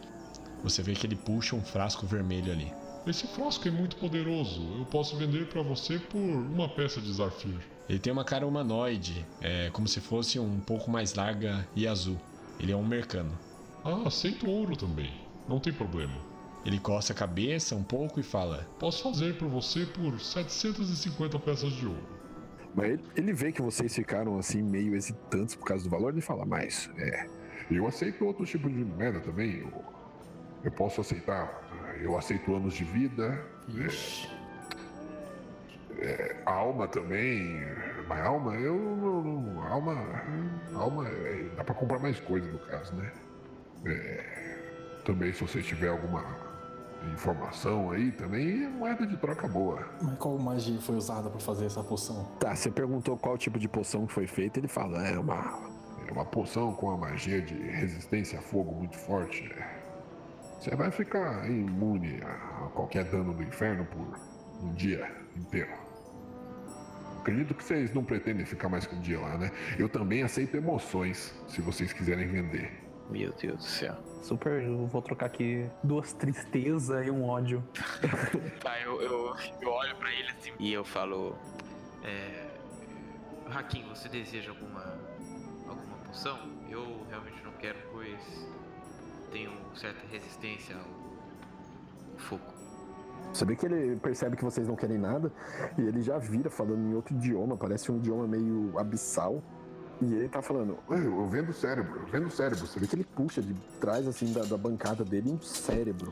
[0.63, 2.71] Você vê que ele puxa um frasco vermelho ali.
[3.07, 4.61] Esse frasco é muito poderoso.
[4.77, 7.59] Eu posso vender pra você por uma peça de Zarfir.
[7.89, 12.17] Ele tem uma cara humanoide, é como se fosse um pouco mais larga e azul.
[12.59, 13.37] Ele é um mercano.
[13.83, 15.11] Ah, aceito ouro também.
[15.49, 16.13] Não tem problema.
[16.63, 21.73] Ele coça a cabeça um pouco e fala: Posso fazer por você por 750 peças
[21.73, 22.20] de ouro.
[22.75, 26.21] Mas ele, ele vê que vocês ficaram assim meio hesitantes por causa do valor, ele
[26.21, 27.27] fala, mas é.
[27.69, 29.59] Eu aceito outro tipo de moeda também.
[29.59, 29.71] Eu,
[30.63, 31.49] eu posso aceitar.
[32.01, 33.45] Eu aceito anos de vida.
[35.99, 37.61] É, alma também.
[38.07, 38.75] Mas alma, eu.
[38.75, 39.95] não- não- alma.
[40.73, 41.07] Alma.
[41.07, 43.11] é, dá pra comprar mais coisa no caso, né?
[43.85, 44.57] É,
[45.05, 46.21] também se você tiver alguma
[47.13, 49.87] informação aí, também é moeda de troca boa.
[50.01, 52.25] Mas qual magia foi usada pra fazer essa poção?
[52.39, 55.71] Tá, você perguntou qual tipo de poção que foi feita, ele fala, é uma.
[56.07, 59.49] É uma poção com a magia de resistência a fogo muito forte.
[60.59, 64.19] Você vai ficar imune a qualquer dano do inferno por
[64.61, 65.71] um dia inteiro.
[67.19, 69.51] Acredito que vocês não pretendem ficar mais que um dia lá, né?
[69.77, 72.80] Eu também aceito emoções, se vocês quiserem vender.
[73.09, 73.95] Meu Deus do céu.
[74.21, 77.63] Super, eu vou trocar aqui duas tristezas e um ódio.
[78.61, 81.35] Tá, eu, eu, eu olho pra ele assim e eu falo.
[82.03, 82.49] É...
[83.53, 84.97] Hakim, você deseja alguma
[85.67, 86.37] alguma poção?
[86.69, 88.47] Eu realmente não quero, pois
[89.31, 91.01] tenho certa resistência ao,
[92.21, 92.43] fogo.
[93.33, 95.31] Você vê que ele percebe que vocês não querem nada
[95.77, 99.41] e ele já vira falando em outro idioma, parece um idioma meio abissal.
[100.01, 102.65] E ele tá falando, Eu, eu vendo cérebro, eu vendo cérebro.
[102.65, 106.11] você vê que ele puxa de trás assim da, da bancada dele um cérebro.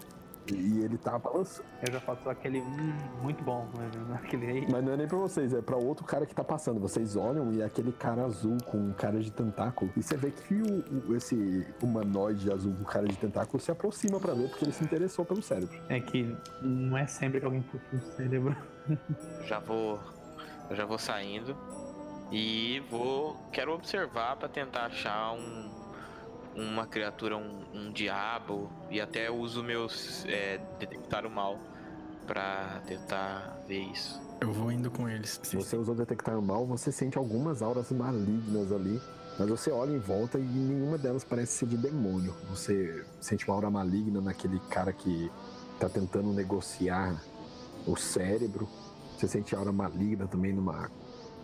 [0.52, 1.68] E ele tá balançando.
[1.86, 4.16] Eu já faço aquele hum, muito bom, né?
[4.16, 4.68] Aquele aí.
[4.72, 6.80] Mas não é nem pra vocês, é pra outro cara que tá passando.
[6.80, 9.92] Vocês olham e é aquele cara azul com cara de tentáculo.
[9.96, 14.20] E você vê que o, o- esse humanoide azul com cara de tentáculo se aproxima
[14.20, 15.78] pra ver porque ele se interessou pelo cérebro.
[15.88, 18.56] É que não é sempre que alguém puxa o cérebro.
[19.46, 20.00] Já vou.
[20.68, 21.56] Eu já vou saindo.
[22.32, 23.38] E vou.
[23.52, 25.70] Quero observar pra tentar achar um.
[26.56, 28.70] Uma criatura, um, um diabo.
[28.90, 30.26] E até uso meus.
[30.26, 31.58] É, detectar o mal.
[32.28, 34.22] Pra tentar ver isso.
[34.42, 35.40] Eu vou indo com eles.
[35.44, 39.02] Se você usou detectar mal, você sente algumas auras malignas ali.
[39.38, 42.36] Mas você olha em volta e nenhuma delas parece ser de demônio.
[42.50, 45.32] Você sente uma aura maligna naquele cara que
[45.80, 47.24] tá tentando negociar
[47.88, 48.68] o cérebro.
[49.18, 50.92] Você sente aura maligna também numa.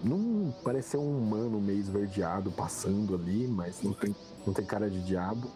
[0.05, 4.15] Não parece ser um humano meio esverdeado passando ali, mas não tem,
[4.45, 5.49] não tem cara de diabo.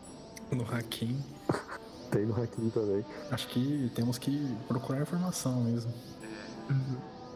[0.51, 1.23] No Hakim,
[2.09, 3.05] Tem no Hakim também.
[3.29, 5.93] acho que temos que procurar informação mesmo.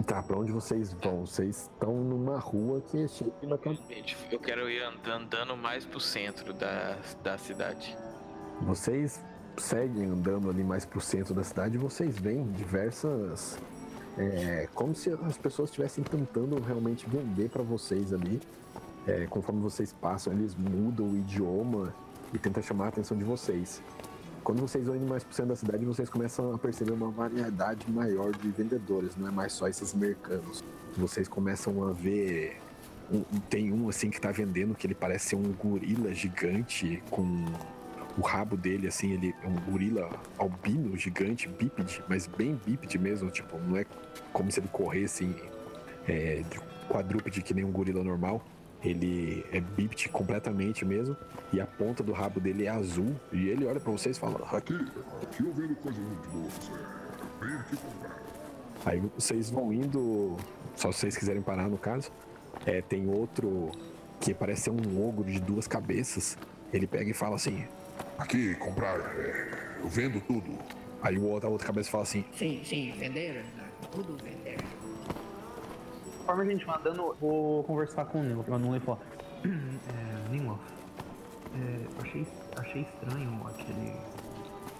[0.07, 1.25] Tá, pra onde vocês vão?
[1.25, 5.85] Vocês estão numa rua que é cheia de Gente, eu quero ir andando, andando mais
[5.85, 7.95] pro centro da, da cidade.
[8.63, 9.21] Vocês
[9.57, 13.59] seguem andando ali mais pro centro da cidade e vocês veem diversas.
[14.17, 18.39] É, como se as pessoas estivessem tentando realmente vender pra vocês ali.
[19.07, 21.93] É, conforme vocês passam, eles mudam o idioma
[22.33, 23.81] e tentam chamar a atenção de vocês.
[24.43, 27.89] Quando vocês vão indo mais pro centro da cidade, vocês começam a perceber uma variedade
[27.91, 30.63] maior de vendedores, não é mais só esses mercados.
[30.97, 32.57] Vocês começam a ver.
[33.11, 37.45] um- tem um assim que tá vendendo que ele parece ser um gorila gigante com
[38.17, 43.29] o rabo dele, assim, ele é um gorila albino, gigante, bípede, mas bem bípede mesmo,
[43.31, 43.85] tipo, não é
[44.31, 45.35] como se ele corresse
[46.07, 48.43] é, de quadrúpede que nem um gorila normal.
[48.83, 51.15] Ele é bípede completamente mesmo,
[51.53, 54.45] e a ponta do rabo dele é azul, e ele olha para vocês e fala:
[54.51, 54.75] Aqui,
[55.21, 58.21] aqui eu vendo coisas muito boas, é, vem aqui comprar.
[58.85, 60.35] Aí vocês vão indo,
[60.75, 62.11] só se vocês quiserem parar no caso.
[62.65, 63.71] É, tem outro
[64.19, 66.37] que parece ser um ogro de duas cabeças.
[66.73, 67.65] Ele pega e fala assim:
[68.17, 70.57] Aqui, comprar, é, eu vendo tudo.
[71.01, 73.43] Aí o outro, a outra cabeça fala assim: Sim, sim, vender,
[73.91, 74.57] tudo vender.
[76.19, 78.45] Conforme a gente vai andando, vou conversar com o Nilo.
[78.47, 79.01] O Nilo falou:
[79.43, 80.61] É, Ninlof,
[81.53, 82.27] é, achei,
[82.57, 83.93] achei estranho aquele,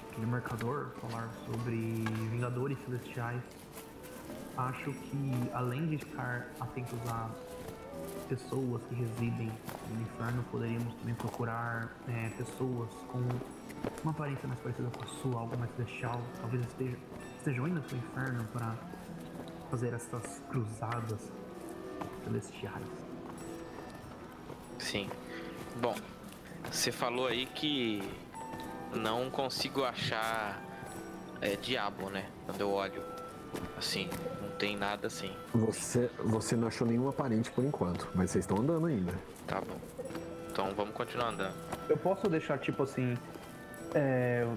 [0.09, 1.75] aquele marcador falar sobre
[2.31, 3.41] Vingadores Celestiais.
[4.55, 7.29] Acho que, além de ficar atentos a
[8.27, 9.51] pessoas que residem
[9.89, 13.19] no inferno, poderíamos também procurar é, pessoas com
[14.03, 16.21] uma aparência mais parecida com a sua, algo mais celestial.
[16.39, 16.97] Talvez esteja,
[17.37, 18.75] estejam indo para o inferno para
[19.69, 21.31] fazer essas cruzadas
[22.23, 22.87] celestiais.
[24.79, 25.09] Sim.
[25.81, 25.95] Bom,
[26.71, 28.01] você falou aí que
[28.95, 30.61] não consigo achar
[31.41, 32.29] é, diabo, né?
[32.45, 33.03] Quando eu olho.
[33.77, 34.09] Assim,
[34.63, 35.29] tem nada assim.
[35.53, 39.11] Você, você não achou nenhum aparente por enquanto, mas vocês estão andando ainda.
[39.45, 39.75] Tá bom.
[40.49, 41.53] Então vamos continuar andando.
[41.89, 43.17] Eu posso deixar, tipo assim.
[43.93, 44.47] É,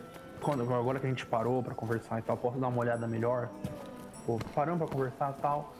[0.40, 3.48] quando, agora que a gente parou pra conversar e tal, posso dar uma olhada melhor?
[4.24, 5.74] Pô, paramos pra conversar e tal.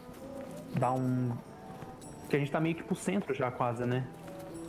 [0.76, 1.30] Dar um.
[2.28, 4.08] Que a gente tá meio que pro centro já, quase, né?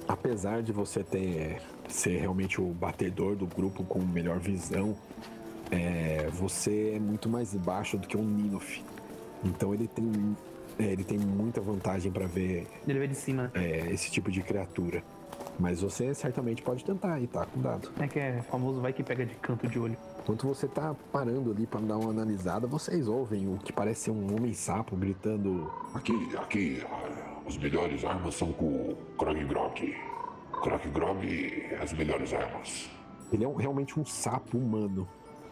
[0.08, 4.96] Apesar de você ter ser realmente o batedor do grupo com melhor visão,
[5.72, 8.84] é, você é muito mais baixo do que um Ninof.
[9.44, 10.36] Então ele tem,
[10.80, 13.52] é, ele tem muita vantagem para ver Ele vê de cima, né?
[13.56, 15.04] é, esse tipo de criatura.
[15.60, 17.46] Mas você certamente pode tentar aí, tá?
[17.46, 17.90] Cuidado.
[18.00, 19.98] É que é famoso, vai que pega de canto de olho.
[20.20, 24.12] Enquanto você tá parando ali para dar uma analisada, vocês ouvem o que parece ser
[24.12, 26.84] um homem sapo gritando: Aqui, aqui,
[27.48, 29.96] as melhores armas são com o Krog Grog.
[30.62, 32.90] Krog Grog, as melhores armas.
[33.32, 35.08] Ele é um- realmente um sapo humano.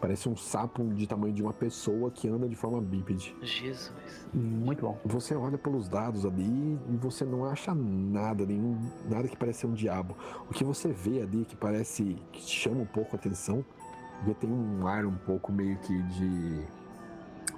[0.06, 3.34] Parece um sapo de tamanho de uma pessoa que anda de forma bípede.
[3.42, 3.92] Jesus.
[4.32, 5.00] Muito bom.
[5.04, 8.78] Você olha pelos dados ali e você não acha nada, nenhum,
[9.10, 10.16] nada que pareça um diabo.
[10.48, 13.64] O que você vê ali que parece que te chama um pouco a atenção,
[14.18, 16.60] porque tem um ar um pouco meio que de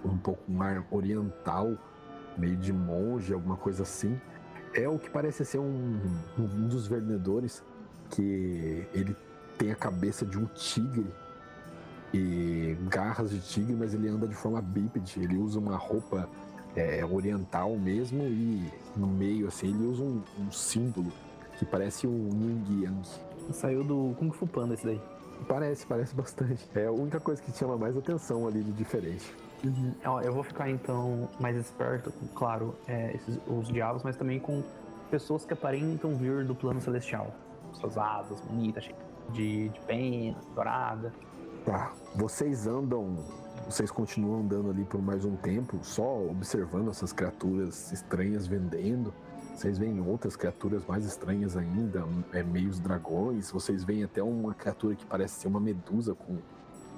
[0.03, 1.77] um pouco um ar oriental,
[2.39, 4.19] meio de monge, alguma coisa assim.
[4.73, 6.01] É o que parece ser um,
[6.39, 7.63] um dos vendedores
[8.09, 9.15] que ele
[9.59, 11.07] tem a cabeça de um tigre
[12.13, 15.21] e garras de tigre, mas ele anda de forma bípede.
[15.21, 16.29] Ele usa uma roupa
[16.77, 21.13] é, oriental mesmo e no meio assim ele usa um, um símbolo
[21.59, 23.09] que parece um yin yang.
[23.53, 25.01] Saiu do Kung Fu Panda esse daí.
[25.47, 26.69] Parece, parece bastante.
[26.75, 29.35] É a única coisa que chama mais atenção ali de diferente.
[30.05, 34.39] Ó, eu vou ficar então mais esperto, com, claro, é, esses, os diabos, mas também
[34.39, 34.63] com
[35.11, 37.35] pessoas que aparentam vir do plano celestial.
[37.73, 41.13] Suas asas bonitas, cheias de, de pena, dourada.
[41.65, 43.25] Tá, vocês andam,
[43.67, 49.13] vocês continuam andando ali por mais um tempo, só observando essas criaturas estranhas vendendo.
[49.55, 53.51] Vocês veem outras criaturas mais estranhas ainda, é, meios dragões.
[53.51, 56.39] Vocês veem até uma criatura que parece ser uma medusa com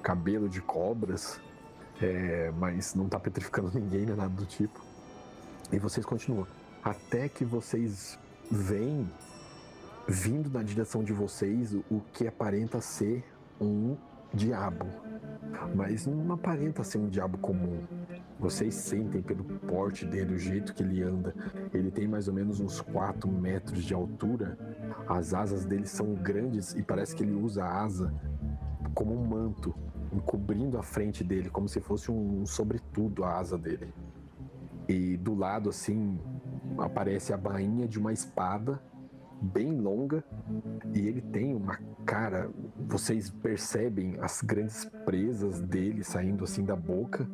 [0.03, 1.41] cabelo de cobras,
[2.01, 4.81] é, mas não tá petrificando ninguém, nem nada do tipo.
[5.73, 6.47] E vocês continuam.
[6.85, 8.19] Até que vocês
[8.51, 9.11] veem,
[10.07, 13.25] vindo na direção de vocês, o que aparenta ser
[13.61, 13.97] um
[14.33, 14.87] diabo.
[15.75, 17.83] Mas não aparenta ser um diabo comum.
[18.39, 21.35] Vocês sentem pelo porte dele, o jeito que ele anda.
[21.75, 24.59] Ele tem mais ou menos uns 4 metros de altura.
[25.09, 28.13] As asas dele são grandes e parece que ele usa a asa
[28.95, 29.75] como um manto,
[30.13, 33.93] encobrindo a frente dele, como se fosse um, um sobretudo a asa dele.
[34.89, 36.19] E do lado, assim,
[36.79, 38.83] aparece a bainha de uma espada
[39.41, 40.23] bem longa
[40.95, 42.51] e ele tem uma cara.
[42.87, 47.29] Vocês percebem as grandes presas dele saindo assim da boca.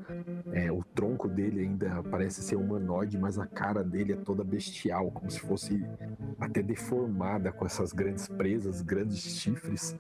[0.53, 5.11] É, o tronco dele ainda parece ser humanoide, mas a cara dele é toda bestial,
[5.11, 5.85] como se fosse
[6.39, 9.97] até deformada com essas grandes presas, grandes chifres.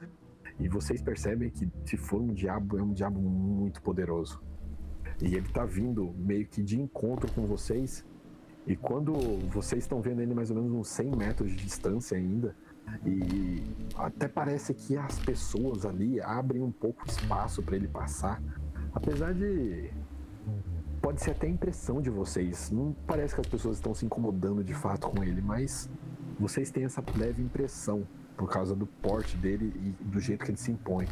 [0.58, 4.40] E vocês percebem que se for um diabo, é um diabo muito poderoso.
[5.20, 8.04] E ele tá vindo meio que de encontro com vocês.
[8.66, 9.12] E quando
[9.48, 12.54] vocês estão vendo ele mais ou menos uns 100 metros de distância ainda,
[13.04, 13.62] e
[13.96, 18.42] até parece que as pessoas ali abrem um pouco de espaço para ele passar.
[18.92, 19.90] Apesar de.
[21.00, 22.70] Pode ser até impressão de vocês.
[22.70, 25.88] Não parece que as pessoas estão se incomodando de fato com ele, mas
[26.38, 28.06] vocês têm essa leve impressão
[28.36, 31.06] por causa do porte dele e do jeito que ele se impõe.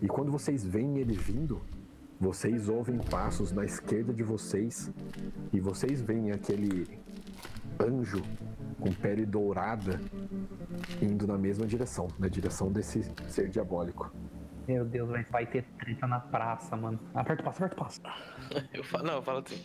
[0.00, 1.60] E quando vocês veem ele vindo,
[2.22, 4.88] vocês ouvem passos na esquerda de vocês
[5.52, 6.86] e vocês veem aquele
[7.80, 8.22] anjo
[8.78, 10.00] com pele dourada
[11.02, 14.08] indo na mesma direção, na direção desse ser diabólico.
[14.68, 17.00] Meu Deus, vai- ter treta na praça, mano.
[17.12, 18.00] Aperta o passo, aperta o passo.
[18.72, 19.60] Eu falo, não, eu falo assim.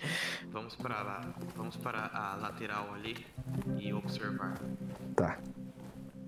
[0.52, 1.22] Vamos para lá.
[1.56, 3.24] Vamos para a lateral ali
[3.78, 4.58] e observar.
[5.16, 5.38] Tá.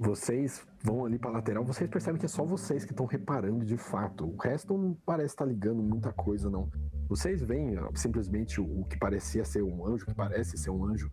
[0.02, 3.76] Vocês vão ali pra lateral, vocês percebem que é só vocês que estão reparando de
[3.76, 4.26] fato.
[4.26, 6.72] O resto não parece estar ligando muita coisa, não.
[7.10, 11.12] Vocês veem simplesmente o, o que parecia ser um anjo, que parece ser um anjo,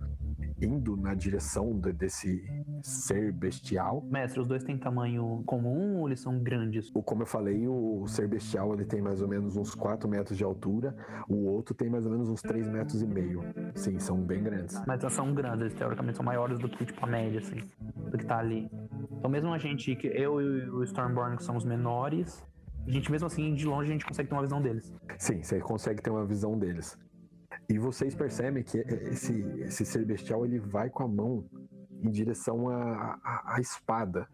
[0.61, 2.43] indo na direção de- desse
[2.83, 4.03] ser bestial.
[4.11, 6.91] Mestre, os dois têm tamanho comum ou eles são grandes?
[6.95, 10.37] O- Como eu falei, o ser bestial ele tem mais ou menos uns 4 metros
[10.37, 10.97] de altura,
[11.29, 13.43] o outro tem mais ou menos uns 3 metros e meio.
[13.75, 14.81] Sim, são bem grandes.
[14.87, 17.57] Mas eles são grandes, eles teoricamente são maiores do que tipo a média, assim,
[18.11, 18.71] do que tá ali.
[19.13, 22.43] Então mesmo a gente, que eu e o Stormborn, que somos menores,
[22.87, 24.93] a gente mesmo assim, de longe, a gente consegue ter uma visão deles.
[25.19, 26.97] Sim, você consegue ter uma visão deles.
[27.69, 31.45] E vocês percebem que esse, esse ser bestial ele vai com a mão
[32.03, 34.29] em direção à, à, à espada.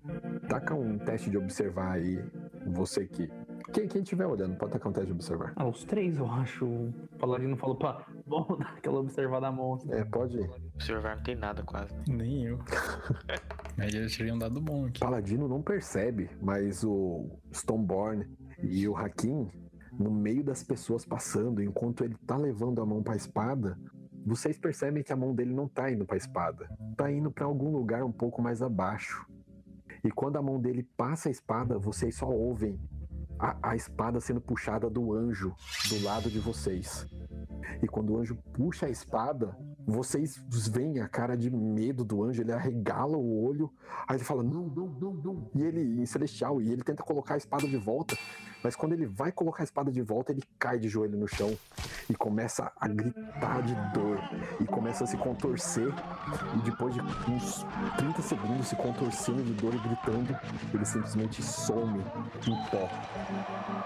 [0.49, 2.23] Taca um teste de observar aí,
[2.67, 3.31] você que.
[3.73, 5.53] Quem, quem estiver olhando, pode tacar um teste de observar.
[5.57, 6.67] Ah, os três, eu acho.
[6.67, 9.97] O Paladino falou, pá, vamos dar aquela observada à monstra.
[9.99, 10.51] É, pode ir.
[10.75, 11.95] Observar não tem nada quase.
[11.95, 12.03] né?
[12.09, 12.59] Nem eu.
[13.79, 15.01] Mas eu tirei um dado bom aqui.
[15.01, 18.29] Paladino não percebe, mas o Stoneborn
[18.59, 19.49] e o Hakim,
[19.99, 23.79] no meio das pessoas passando, enquanto ele tá levando a mão pra espada,
[24.25, 27.71] vocês percebem que a mão dele não tá indo pra espada, tá indo pra algum
[27.71, 29.27] lugar um pouco mais abaixo.
[30.05, 32.79] E quando a mão dele passa a espada, vocês só ouvem
[33.39, 35.55] a, a espada sendo puxada do anjo
[35.89, 37.07] do lado de vocês.
[37.83, 42.41] E quando o anjo puxa a espada, vocês veem a cara de medo do anjo,
[42.41, 43.73] ele arregala o olho,
[44.07, 45.51] aí ele fala: Não, não, não, não.
[45.55, 48.17] E ele, em celestial, e ele tenta colocar a espada de volta,
[48.63, 51.57] mas quando ele vai colocar a espada de volta, ele cai de joelho no chão
[52.09, 54.19] e começa a gritar de dor
[54.61, 55.89] e começa a se contorcer.
[56.57, 60.37] E depois de uns 30 segundos se contorcendo de dor e gritando,
[60.73, 62.01] ele simplesmente some
[62.47, 62.89] em pó.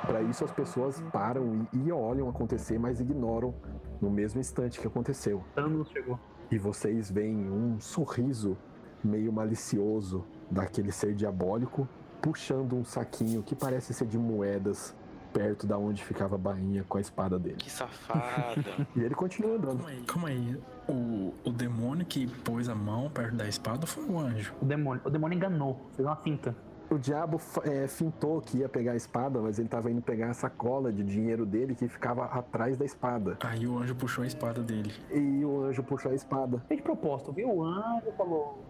[0.06, 3.54] Para isso, as pessoas param e, e olham acontecer, mas ignoram
[4.00, 5.42] no mesmo instante que aconteceu.
[5.54, 6.18] Thanos chegou.
[6.50, 8.56] E vocês veem um sorriso
[9.02, 11.88] meio malicioso daquele ser diabólico
[12.20, 14.94] puxando um saquinho que parece ser de moedas
[15.32, 17.56] perto da onde ficava a bainha com a espada dele.
[17.56, 18.54] Que safada.
[18.96, 19.78] E ele continua andando.
[19.78, 20.58] Calma aí, calma aí.
[20.88, 24.54] O, o demônio que pôs a mão perto da espada foi o anjo.
[24.62, 25.02] O demônio.
[25.04, 26.56] O demônio enganou, fez uma finta.
[26.88, 30.34] O diabo é, fintou que ia pegar a espada, mas ele tava indo pegar a
[30.34, 33.36] sacola de dinheiro dele que ficava atrás da espada.
[33.40, 34.94] Aí o anjo puxou a espada dele.
[35.10, 36.62] E o anjo puxou a espada.
[36.68, 37.50] Fez de propósito, viu?
[37.50, 38.64] O anjo falou: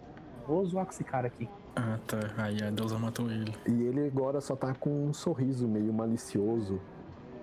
[0.47, 1.47] Vou zoar com esse cara aqui.
[1.79, 2.17] Ah, tá.
[2.37, 3.53] Aí a deusa matou ele.
[3.67, 6.81] E ele agora só tá com um sorriso meio malicioso,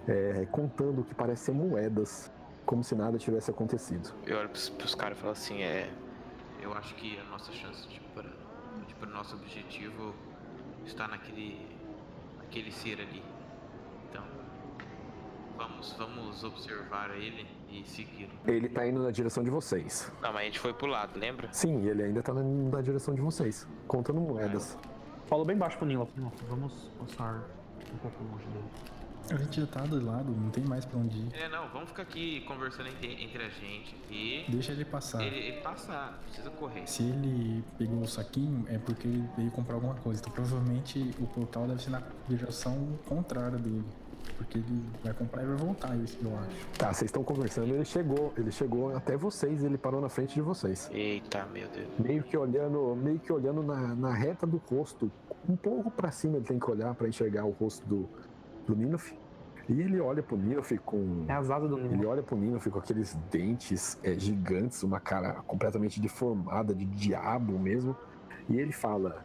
[0.08, 2.32] é, contando o que parece ser moedas,
[2.66, 4.12] como se nada tivesse acontecido.
[4.26, 5.88] Eu olho pros, pros caras e falo assim, é.
[6.60, 8.28] Eu acho que a nossa chance de para,
[8.88, 10.12] de para o nosso objetivo
[10.84, 11.64] está naquele,
[12.38, 13.22] naquele ser ali.
[14.10, 14.24] Então,
[15.56, 17.46] vamos, vamos observar ele
[17.80, 18.30] e segui-lo.
[18.46, 20.10] Ele tá indo na direção de vocês.
[20.22, 21.48] Não, mas a gente foi pro lado, lembra?
[21.52, 24.78] Sim, ele ainda tá na, na direção de vocês, contando moedas.
[25.26, 26.08] Falou bem baixo pro Nilo.
[26.16, 27.44] Não, vamos passar
[27.92, 28.94] um pouco longe dele.
[29.30, 31.34] A gente já tá do lado, não tem mais pra onde ir.
[31.34, 34.44] É, não, vamos ficar aqui conversando entre, entre a gente aqui.
[34.48, 35.22] Deixa ele passar.
[35.22, 36.86] Ele, ele passar, precisa correr.
[36.86, 40.20] Se ele pegou o saquinho, é porque ele veio comprar alguma coisa.
[40.20, 43.84] Então provavelmente o portal deve ser na direção contrária dele.
[44.36, 46.66] Porque ele vai comprar e vai voltar, isso eu acho.
[46.78, 50.40] Tá, vocês estão conversando, ele chegou, ele chegou até vocês, ele parou na frente de
[50.40, 50.88] vocês.
[50.92, 51.86] Eita, meu Deus.
[51.98, 55.10] Meio que olhando, meio que olhando na, na reta do rosto,
[55.48, 58.08] um pouco pra cima ele tem que olhar pra enxergar o rosto do,
[58.66, 59.12] do Ninof.
[59.68, 62.10] E ele olha pro Ninof com É as asas do Ele Nilo.
[62.10, 67.96] olha pro Ninof com aqueles dentes é, gigantes, uma cara completamente deformada, de diabo mesmo.
[68.48, 69.24] E ele fala: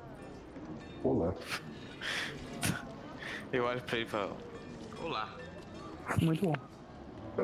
[1.04, 1.34] Olá.
[3.52, 4.32] Eu olho pra ele e falo,
[5.04, 5.30] Olá.
[6.22, 6.54] Muito bom.
[7.38, 7.42] É,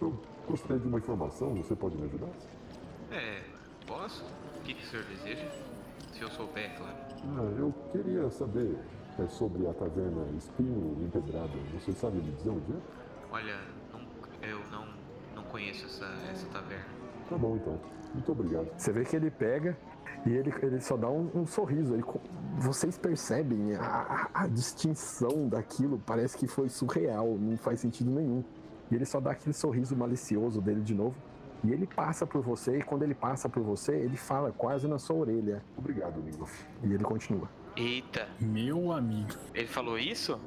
[0.00, 0.14] eu
[0.48, 2.28] gostaria de uma informação, você pode me ajudar?
[3.12, 3.42] É,
[3.86, 4.24] posso?
[4.58, 5.46] O que, que o senhor deseja?
[6.12, 6.96] Se eu souber, é claro.
[7.36, 8.76] Ah, eu queria saber
[9.18, 11.52] é, sobre a taverna Espinho Empedrada.
[11.74, 12.76] Você sabe me dizer onde é?
[13.30, 13.56] Olha,
[13.92, 14.86] não- eu não,
[15.34, 16.84] não conheço essa, essa taverna.
[17.28, 17.78] Tá bom então.
[18.12, 18.68] Muito obrigado.
[18.76, 19.78] Você vê que ele pega
[20.26, 21.94] e ele, ele só dá um, um sorriso.
[21.94, 22.04] Ele
[22.58, 23.80] vocês percebem a,
[24.34, 28.44] a- a distinção daquilo, parece que foi surreal, não faz sentido nenhum.
[28.90, 31.14] E ele só dá aquele sorriso malicioso dele de novo.
[31.62, 34.98] E ele passa por você, e quando ele passa por você, ele fala quase na
[34.98, 35.62] sua orelha.
[35.76, 36.66] Obrigado, Lingoff.
[36.82, 37.48] E ele continua.
[37.76, 39.34] Eita, Meu amigo.
[39.54, 40.40] ele falou isso?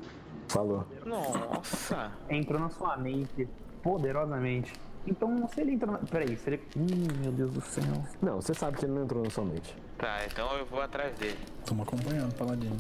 [0.50, 0.86] Falou.
[1.06, 2.12] Nossa.
[2.30, 3.48] Entrou na sua mente
[3.82, 4.74] poderosamente.
[5.06, 5.98] Então, se ele entrou na...
[6.00, 6.64] Peraí, se ele...
[6.78, 7.84] Hum, meu Deus do céu.
[8.22, 9.76] Não, você sabe que ele não entrou na sua mente.
[9.98, 11.38] Tá, então eu vou atrás dele.
[11.66, 12.78] Tamo acompanhando, Paladino.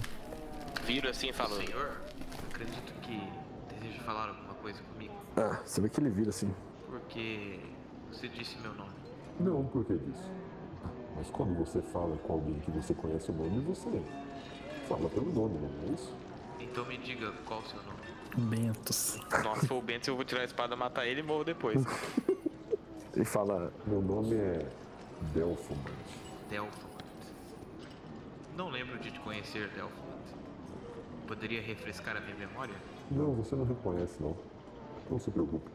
[0.85, 1.55] Viro assim e falo.
[1.55, 2.01] Senhor,
[2.49, 3.21] acredito que
[3.75, 6.53] deseja falar alguma coisa comigo, Ah, você vê que ele vira assim.
[6.87, 7.59] porque
[8.11, 8.91] você disse meu nome.
[9.39, 10.29] Não, por que disso?
[11.15, 14.01] Mas quando você fala com alguém que você conhece o nome, você
[14.87, 16.13] fala pelo nome, não é isso?
[16.59, 17.92] Então me diga qual o seu nome.
[18.35, 19.19] Bentos.
[19.43, 21.83] Nossa, se for o Bento, eu vou tirar a espada, matar ele e morro depois.
[23.15, 24.65] Ele fala, Meu nome é
[25.33, 25.83] Delphomant.
[26.49, 26.93] Delphomant.
[28.55, 30.03] Não lembro de te conhecer, Delphomant.
[31.27, 32.75] Poderia refrescar a minha memória?
[33.09, 34.35] Não, você não reconhece, não.
[35.09, 35.69] Não se preocupe.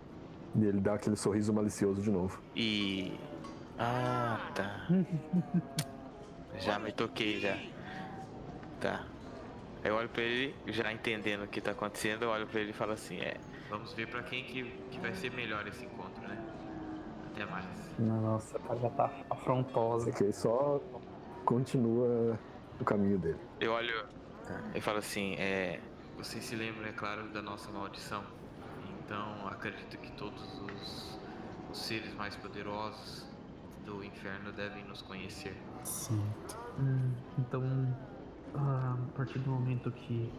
[0.56, 2.40] e ele dá aquele sorriso malicioso de novo.
[2.56, 3.18] E.
[3.78, 4.86] Ah, tá.
[6.58, 7.56] Já me toquei já.
[8.80, 9.06] Tá.
[9.88, 12.72] Eu olho pra ele, já entendendo o que tá acontecendo, eu olho pra ele e
[12.74, 13.38] falo assim, é.
[13.70, 16.38] Vamos ver pra quem que, que vai ser melhor esse encontro, né?
[17.32, 17.64] Até mais.
[17.98, 20.12] Nossa, a cara já tá afrontosa.
[20.20, 20.78] Ele só
[21.46, 22.38] continua
[22.78, 23.38] o caminho dele.
[23.58, 24.06] Eu olho.
[24.74, 25.80] Eu falo assim, é.
[26.18, 28.22] Você se lembra, é claro, da nossa maldição.
[29.06, 31.18] Então acredito que todos os,
[31.70, 33.26] os seres mais poderosos
[33.86, 35.56] do inferno devem nos conhecer.
[35.82, 36.22] Sim.
[36.78, 37.62] Hum, então,
[38.54, 40.30] a partir do momento que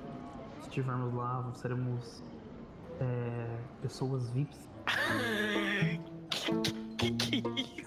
[0.61, 2.23] estivermos lá, seremos
[2.99, 4.69] é, pessoas VIPs.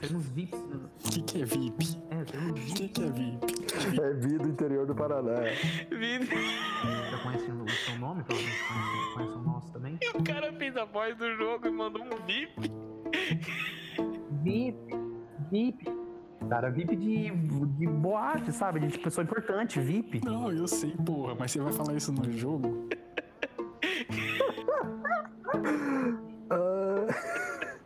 [0.00, 0.58] Seremos VIPs.
[0.58, 1.98] O que, que é VIP?
[2.10, 2.92] É, seremos O que, VIPs.
[2.92, 4.00] que é VIP?
[4.00, 5.42] É vida do interior do Paraná.
[7.10, 9.98] Já conhecem o seu nome, provavelmente conhecem, conhecem o nosso também.
[10.14, 12.70] O cara fez a voz do jogo e mandou um VIP.
[14.42, 14.78] VIP,
[15.50, 16.01] VIP.
[16.49, 18.80] Cara, VIP de, de boate, sabe?
[18.80, 20.24] De pessoa importante, VIP.
[20.24, 22.88] Não, eu sei, porra, mas você vai falar isso no jogo?
[26.55, 27.07] Ah,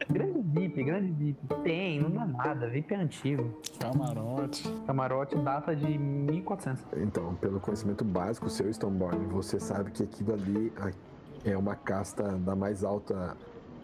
[0.09, 1.39] Grande VIP, grande VIP.
[1.63, 2.69] Tem, não dá nada.
[2.69, 3.61] VIP é antigo.
[3.79, 4.69] Camarote.
[4.87, 6.85] Camarote data de 1400.
[6.97, 10.73] então, pelo conhecimento básico seu, Stoneborn, você sabe que aquilo ali
[11.45, 13.37] é uma casta da mais alta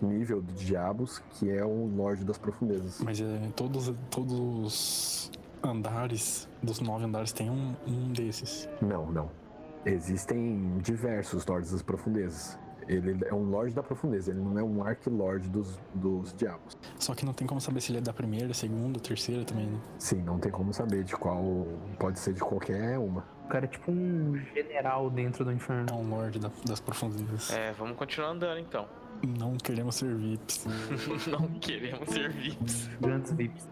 [0.06, 3.00] nível de diabos, que é um Lorde das Profundezas.
[3.02, 5.30] Mas é, todos, todos os
[5.62, 8.68] andares, dos nove andares, tem um, um desses.
[8.80, 9.30] Não, não.
[9.84, 12.58] Existem diversos Lordes das Profundezas.
[12.88, 16.76] Ele é um Lorde da Profundeza, ele não é um Arquilorde dos, dos Diabos.
[16.98, 19.78] Só que não tem como saber se ele é da primeira, segunda, terceira também, né?
[19.98, 21.66] Sim, não tem como saber de qual.
[21.98, 23.24] Pode ser de qualquer uma.
[23.44, 25.86] O cara é tipo um general dentro do inferno.
[25.90, 27.50] É um lorde da- das profundezas.
[27.52, 28.86] É, vamos continuar andando então.
[29.22, 30.66] Não queremos ser VIPs.
[31.30, 32.88] Não queremos ser VIPs.
[33.00, 33.68] Grandes VIPs.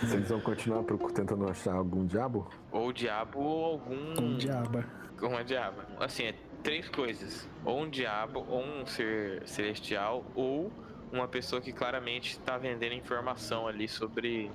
[0.00, 2.48] Vocês vão continuar tentando achar algum diabo?
[2.70, 4.20] Ou diabo ou algum.
[4.20, 4.84] Um diaba.
[5.20, 5.86] Uma diaba.
[5.98, 7.48] Assim, é três coisas.
[7.64, 10.70] Ou um diabo, ou um ser celestial, ou
[11.12, 14.50] uma pessoa que claramente tá vendendo informação ali sobre.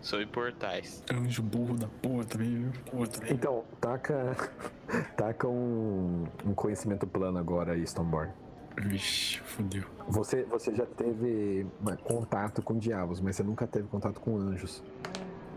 [0.00, 1.02] Sobre portais.
[1.12, 2.72] Anjo burro da porra também, viu?
[2.90, 3.32] Porra também.
[3.32, 4.36] Então, taca.
[5.16, 8.32] taca um, um conhecimento plano agora aí, Stoneborn.
[8.76, 9.84] Vixe, fodeu.
[10.08, 11.66] Você, você já teve
[12.04, 14.82] contato com diabos, mas você nunca teve contato com anjos.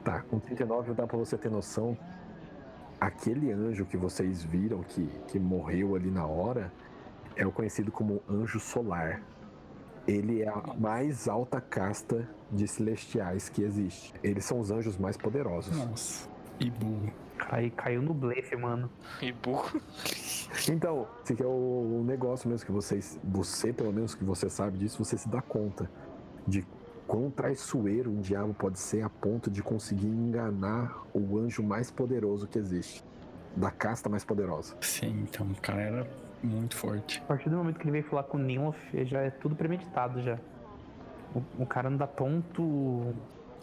[0.03, 1.95] Tá, com 39 dá pra você ter noção.
[2.99, 6.71] Aquele anjo que vocês viram que, que morreu ali na hora
[7.35, 9.21] é o conhecido como anjo solar.
[10.07, 14.13] Ele é a mais alta casta de celestiais que existe.
[14.23, 15.77] Eles são os anjos mais poderosos.
[15.77, 16.29] Nossa.
[16.59, 17.11] E burro.
[17.49, 18.89] Aí caiu no blefe, mano.
[19.21, 19.81] E burro.
[20.69, 21.49] Então, esse aqui é o,
[22.01, 25.41] o negócio mesmo que vocês, você pelo menos que você sabe disso, você se dá
[25.41, 25.89] conta
[26.47, 26.65] de
[27.07, 32.47] quão traiçoeiro um diabo pode ser a ponto de conseguir enganar o anjo mais poderoso
[32.47, 33.03] que existe,
[33.55, 34.75] da casta mais poderosa.
[34.81, 36.07] Sim, então o cara era
[36.43, 37.19] muito forte.
[37.23, 38.41] A partir do momento que ele veio falar com o
[39.05, 40.37] já é tudo premeditado já.
[41.33, 43.13] O, o cara não dá ponto.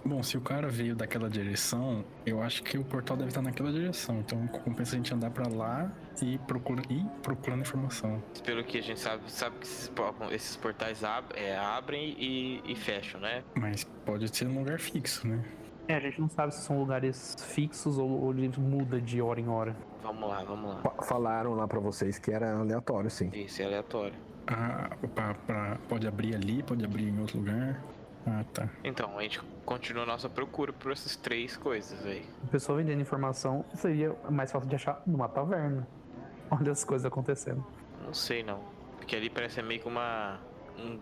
[0.05, 3.73] Bom, se o cara veio daquela direção, eu acho que o portal deve estar naquela
[3.73, 4.21] direção.
[4.21, 5.91] Então compensa a gente andar pra lá
[6.23, 8.23] e procura e procurando informação.
[8.45, 9.93] Pelo que a gente sabe, sabe que esses,
[10.31, 13.43] esses portais ab- é, abrem e, e fecham, né?
[13.57, 15.43] Mas pode ser um lugar fixo, né?
[15.89, 19.41] É, a gente não sabe se são lugares fixos ou, ou ele muda de hora
[19.41, 19.75] em hora.
[20.03, 20.81] Vamos lá, vamos lá.
[20.83, 23.31] Fa- Falaram lá pra vocês que era aleatório, sim.
[23.33, 24.15] Isso é aleatório.
[24.47, 27.83] Ah, pra, pra- pode abrir ali, pode abrir em outro lugar.
[28.27, 28.69] Ah, tá.
[28.85, 32.23] Então, a gente continua a nossa procura por essas três coisas aí.
[32.45, 35.89] A pessoa vendendo informação seria mais fácil de achar numa taverna.
[36.51, 37.65] Olha as coisas acontecendo.
[38.05, 38.61] Não sei não.
[38.99, 40.39] Porque ali parece meio que uma.
[40.79, 40.99] um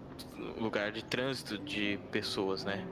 [0.63, 2.85] lugar de trânsito de pessoas, né?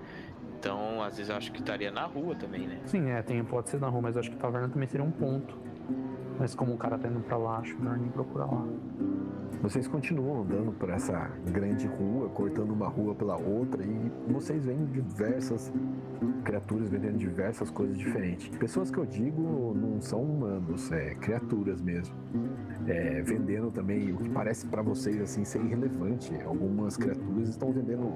[0.64, 2.80] Então, às vezes eu acho que estaria na rua também, né?
[2.86, 5.10] Sim, é, tem, pode ser na rua, mas eu acho que taverna também seria um
[5.10, 5.54] ponto.
[6.39, 8.66] Mas como o cara tá indo pra lá, acho melhor nem procurar lá.
[9.62, 14.85] Vocês continuam andando por essa grande rua, cortando uma rua pela outra, e vocês veem
[14.87, 15.72] diversas
[16.45, 18.49] criaturas vendendo diversas coisas diferentes.
[18.59, 22.14] Pessoas que eu digo não são humanos, é criaturas mesmo.
[22.87, 26.35] É, vendendo também o que parece para vocês assim ser irrelevante.
[26.45, 28.12] Algumas criaturas estão vendendo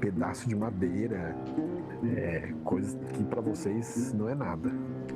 [0.00, 1.36] pedaço de madeira,
[2.16, 4.72] é, coisas que para vocês não é nada.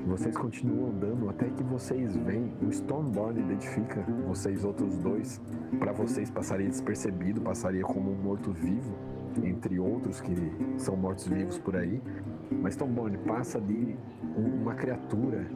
[0.07, 5.41] Vocês continuam andando até que vocês veem o Stormborn identifica vocês outros dois.
[5.79, 8.95] Para vocês passaria despercebido, passaria como um morto-vivo,
[9.43, 10.35] entre outros que
[10.77, 12.03] são mortos-vivos por aí.
[12.51, 13.97] Mas Stormborn passa ali
[14.37, 15.47] um- uma criatura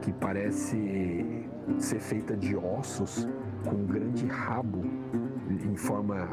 [0.00, 1.44] que parece
[1.78, 3.28] ser feita de ossos,
[3.64, 4.82] com um grande rabo
[5.50, 6.26] em forma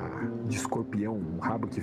[0.48, 1.82] de escorpião, um rabo que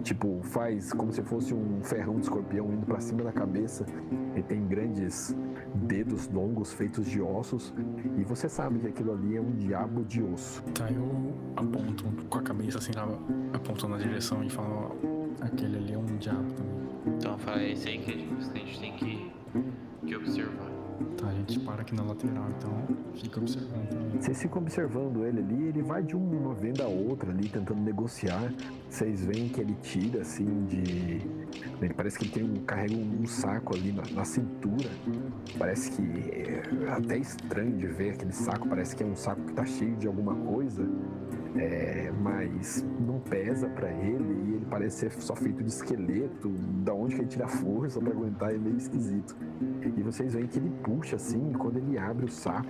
[0.00, 3.84] tipo faz como se fosse um ferrão de escorpião indo para cima da cabeça.
[4.32, 5.34] Ele tem grandes
[5.74, 7.72] dedos longos feitos de ossos
[8.16, 10.62] e você sabe que aquilo ali é um diabo de osso.
[10.74, 12.92] Tá, eu aponto com a cabeça assim,
[13.52, 14.92] aponto na direção e falo,
[15.40, 16.78] ó, aquele ali é um diabo também.
[17.16, 19.32] Então eu falei, é esse aí que a gente, que a gente tem que,
[20.06, 20.77] que observar.
[21.16, 24.20] Tá, a gente para aqui na lateral, então fica observando.
[24.20, 28.52] Vocês ficam observando ele ali, ele vai de uma venda a outra ali, tentando negociar.
[28.90, 31.20] Vocês veem que ele tira assim de.
[31.80, 34.90] Ele parece que ele tem um, carrega um saco ali na, na cintura.
[35.56, 39.52] Parece que é até estranho de ver aquele saco, parece que é um saco que
[39.52, 40.84] tá cheio de alguma coisa.
[41.56, 46.50] É, mas não pesa pra ele e ele parece ser só feito de esqueleto.
[46.84, 49.36] Da onde que ele tira força pra aguentar é meio esquisito.
[49.96, 52.68] E vocês veem que ele puxa assim, quando ele abre o saco,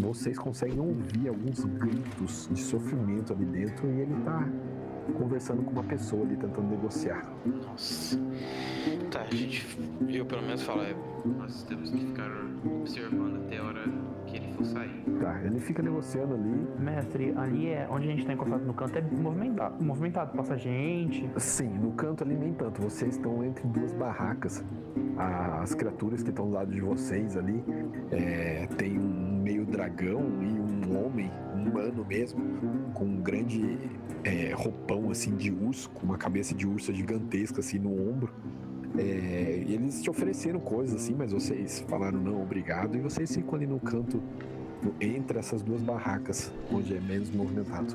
[0.00, 4.48] vocês conseguem ouvir alguns gritos de sofrimento ali dentro e ele tá
[5.12, 7.24] conversando com uma pessoa ali tentando negociar.
[7.44, 8.18] Nossa.
[9.10, 9.66] Tá, a gente.
[10.08, 10.94] Eu pelo menos falo, é.
[11.38, 12.30] Nós temos que ficar
[12.64, 13.84] observando até a hora
[14.26, 15.04] que ele for sair.
[15.20, 16.66] Tá, ele fica negociando ali.
[16.78, 21.30] Mestre, ali é onde a gente tá encostado no canto, é movimentado, movimentado passa gente.
[21.38, 22.82] Sim, no canto ali nem tanto.
[22.82, 24.62] Vocês estão entre duas barracas.
[25.16, 27.62] As criaturas que estão do lado de vocês ali
[28.10, 31.30] é, tem um meio dragão e um homem,
[31.68, 32.40] humano mesmo,
[32.92, 33.78] com um grande
[34.22, 38.32] é, roupão assim de urso, com uma cabeça de urso gigantesca assim no ombro.
[38.96, 43.56] É, e eles te ofereceram coisas assim, mas vocês falaram não, obrigado, e vocês ficam
[43.56, 44.22] ali no canto
[45.00, 47.94] entre essas duas barracas, onde é menos movimentado.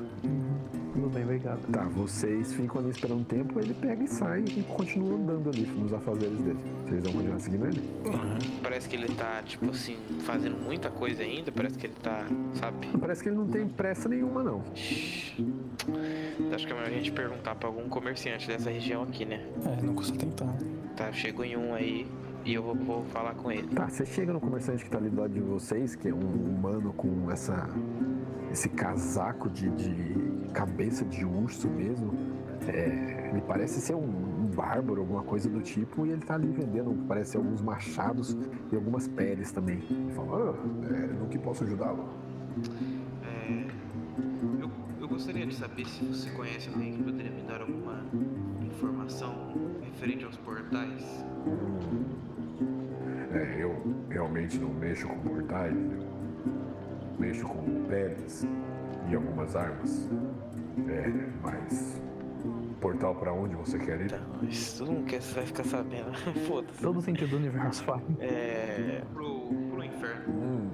[0.92, 1.60] Tudo bem, obrigado.
[1.70, 5.66] Tá, vocês ficam ali esperando um tempo, ele pega e sai e continua andando ali
[5.66, 6.58] nos afazeres dele.
[6.84, 7.82] Vocês vão continuar seguindo ele?
[8.62, 11.52] Parece que ele tá, tipo assim, fazendo muita coisa ainda.
[11.52, 12.88] Parece que ele tá, sabe?
[12.98, 14.62] Parece que ele não tem pressa nenhuma, não.
[16.52, 19.46] Acho que é melhor a gente perguntar pra algum comerciante dessa região aqui, né?
[19.64, 20.52] É, não custa tentar.
[20.96, 22.06] Tá, chego em um aí
[22.44, 23.68] e eu vou, vou falar com ele.
[23.68, 26.18] Tá, você chega no comerciante que tá ali do lado de vocês, que é um
[26.18, 27.68] humano com essa
[28.50, 32.12] esse casaco de, de cabeça de urso mesmo.
[32.66, 36.48] É, ele parece ser um, um bárbaro, alguma coisa do tipo, e ele tá ali
[36.48, 38.36] vendendo, parece alguns machados
[38.70, 39.82] e algumas peles também.
[39.88, 42.08] Ele fala, ah, é, no que posso ajudá-lo?
[43.22, 43.66] É,
[44.60, 44.70] eu,
[45.00, 48.04] eu gostaria de saber se você conhece alguém que poderia me dar alguma
[48.62, 51.19] informação referente aos portais.
[54.08, 56.04] Realmente não mexo com portais, eu
[57.18, 58.46] mexo com peles
[59.10, 60.08] e algumas armas.
[60.88, 61.10] É,
[61.42, 62.00] mas
[62.80, 64.06] portal pra onde você quer ir?
[64.06, 66.12] Então, isso todo mundo quer, vai ficar sabendo.
[66.46, 66.80] Foda-se.
[66.80, 68.00] Todo sentido do universo vai.
[68.20, 69.02] É.
[69.12, 70.24] Pro, pro inferno.
[70.32, 70.68] Hum,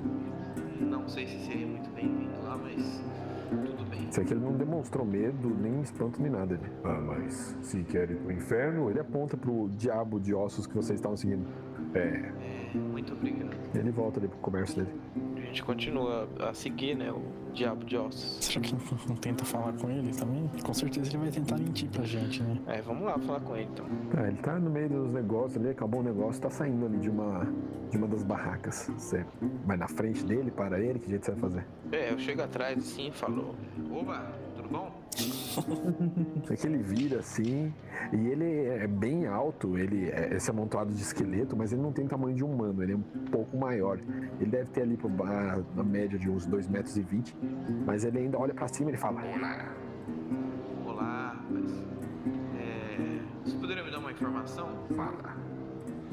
[0.81, 3.03] Não sei se seria muito bem-vindo lá, mas
[3.51, 4.09] tudo bem.
[4.09, 6.55] isso aqui ele não demonstrou medo, nem espanto, nem nada.
[6.55, 6.71] ali.
[6.85, 10.99] Ah, mas se quer ir pro inferno, Ele aponta pro diabo de ossos que vocês
[10.99, 11.47] estavam seguindo.
[11.95, 11.99] é.
[11.99, 13.57] É, muito obrigado.
[13.75, 14.97] Ele volta ali pro comércio dele.
[15.37, 17.11] A gente continua a seguir, né?
[17.11, 17.23] O
[17.53, 18.45] diabo de ossos.
[18.45, 18.75] Será que
[19.09, 20.51] não tenta falar com ele também?
[20.63, 22.59] Com certeza ele vai tentar mentir pra gente, né?
[22.67, 23.87] É, vamos lá falar com ele então.
[24.17, 27.09] Ah, ele tá no meio dos negócios ali, acabou o negócio, tá saindo ali de
[27.09, 27.47] uma,
[27.91, 28.91] de uma das barracas.
[28.97, 29.25] Você
[29.65, 31.67] vai na frente dele, para ele, que jeito você vai fazer?
[31.93, 33.55] É, eu chego atrás assim e falo.
[33.91, 34.33] Oba,
[34.67, 34.93] tudo bom?
[36.51, 37.73] É que ele vira assim,
[38.13, 42.07] e ele é bem alto, ele é esse amontoado de esqueleto, mas ele não tem
[42.07, 43.99] tamanho de um humano, ele é um pouco maior.
[44.39, 47.37] Ele deve ter ali por ba- na média de uns 2,20 metros, e vinte,
[47.87, 49.73] mas ele ainda olha pra cima e ele fala: Olá.
[50.87, 51.85] Olá, rapaz.
[52.59, 54.69] É, você poderia me dar uma informação?
[54.95, 55.37] Fala.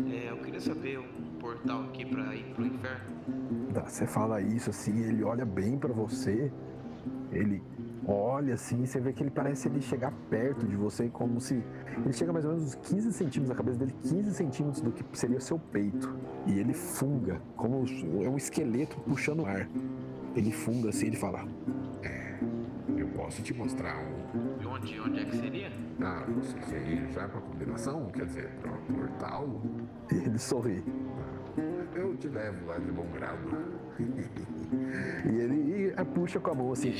[0.09, 3.01] É, eu queria saber um portal aqui pra ir pro inferno.
[3.73, 6.51] Tá, Você fala isso assim, ele olha bem pra você,
[7.31, 7.61] ele
[8.07, 11.63] olha assim, você vê que ele parece ele chegar perto de você, como se.
[12.03, 15.03] Ele chega mais ou menos uns 15 centímetros, a cabeça dele, 15 centímetros do que
[15.17, 16.15] seria o seu peito.
[16.45, 17.85] E ele funga, como
[18.23, 19.67] é um esqueleto puxando ar.
[20.35, 21.45] Ele funga assim, ele fala.
[22.01, 22.39] É,
[22.97, 24.61] eu posso te mostrar um.
[24.61, 25.71] E onde, onde é que seria?
[26.01, 28.07] Ah, você quer ir já pra combinação?
[28.07, 29.61] Quer dizer, pra um portal?
[30.11, 30.83] E ele sorri.
[31.95, 33.83] Eu te levo lá de bom grado.
[35.25, 36.93] E ele e puxa com a mão assim.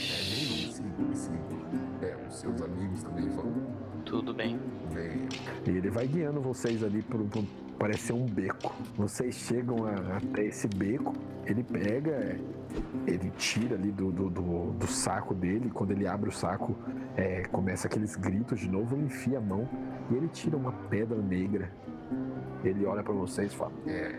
[0.99, 1.13] É,
[2.01, 2.09] vem.
[2.09, 3.51] É, os seus amigos também vão.
[4.05, 4.59] Tudo bem.
[4.91, 5.27] Venham.
[5.65, 7.43] E ele vai guiando vocês ali por, por
[7.79, 8.73] parece ser um beco.
[8.95, 11.13] Vocês chegam a- até esse beco,
[11.45, 12.37] ele pega,
[13.07, 15.69] ele tira ali do, do, do- do saco dele.
[15.73, 16.75] Quando ele abre o saco,
[17.15, 18.95] é, começa aqueles gritos de novo.
[18.95, 19.67] Ele enfia a mão
[20.11, 21.71] e ele tira uma pedra negra.
[22.63, 24.15] Ele olha pra vocês e fala: É,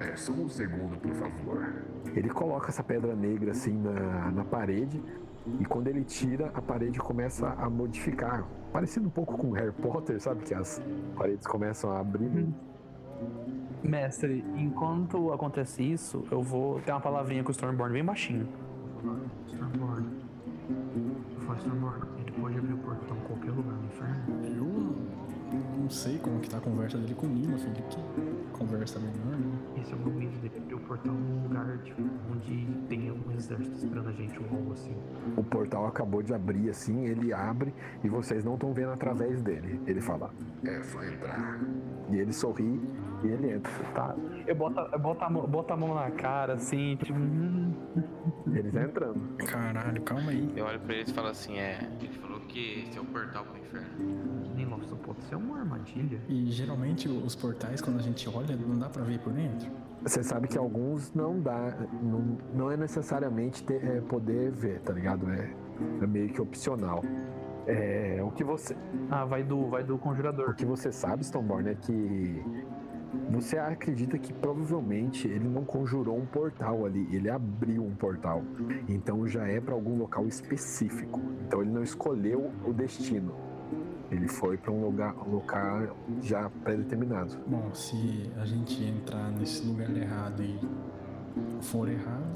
[0.00, 1.72] é, só um segundo, por favor.
[2.14, 5.00] Ele coloca essa pedra negra assim na, na parede
[5.60, 8.44] e quando ele tira, a parede começa a modificar.
[8.72, 10.44] Parecido um pouco com Harry Potter, sabe?
[10.44, 10.80] Que as
[11.16, 12.46] paredes começam a abrir.
[13.82, 18.48] Mestre, enquanto acontece isso, eu vou ter uma palavrinha com o Stormborn bem baixinho.
[19.46, 20.06] Stormborn.
[21.34, 24.16] Eu falo, Stormborn, ele pode abrir o portão em qualquer lugar no inferno?
[24.44, 27.74] Eu não sei como que tá a conversa dele comigo, filho.
[27.88, 29.57] Que conversa melhor, né?
[29.80, 32.02] Esse é o momento dele abrir o num lugar, tipo,
[32.32, 34.96] onde tem algum exército esperando a gente, ou algo assim.
[35.36, 37.72] O portal acabou de abrir assim, ele abre
[38.02, 39.80] e vocês não estão vendo através dele.
[39.86, 40.30] Ele fala.
[40.64, 41.60] É só entrar.
[42.10, 42.80] E ele sorri
[43.22, 43.72] e ele entra.
[43.94, 44.14] Tá?
[44.46, 47.18] Eu boto, eu boto, a, mão, boto a mão na cara, assim, tipo.
[47.18, 47.72] hum,
[48.46, 49.20] Ele tá entrando.
[49.38, 50.52] Caralho, calma aí.
[50.56, 51.88] Eu olho pra eles e falo assim, é.
[52.00, 53.88] Ele falou que esse é o portal pro inferno.
[54.98, 56.20] Pode ser uma armadilha.
[56.28, 59.70] E geralmente os portais, quando a gente olha, não dá pra ver por dentro.
[60.02, 64.92] Você sabe que alguns não dá, não, não é necessariamente ter, é, poder ver, tá
[64.92, 65.28] ligado?
[65.30, 65.50] É,
[66.02, 67.02] é meio que opcional.
[67.66, 68.76] É, o que você,
[69.10, 70.54] Ah, vai do, vai do o conjurador.
[70.54, 72.42] que você sabe, Stoneborn, é que
[73.30, 78.42] você acredita que provavelmente ele não conjurou um portal ali, ele abriu um portal.
[78.88, 81.20] Então já é pra algum local específico.
[81.46, 83.34] Então ele não escolheu o destino.
[84.10, 85.88] Ele foi pra um lugar, um lugar
[86.22, 87.36] já pré-determinado.
[87.46, 90.58] Bom, se a gente entrar nesse lugar errado e
[91.60, 92.32] for errado,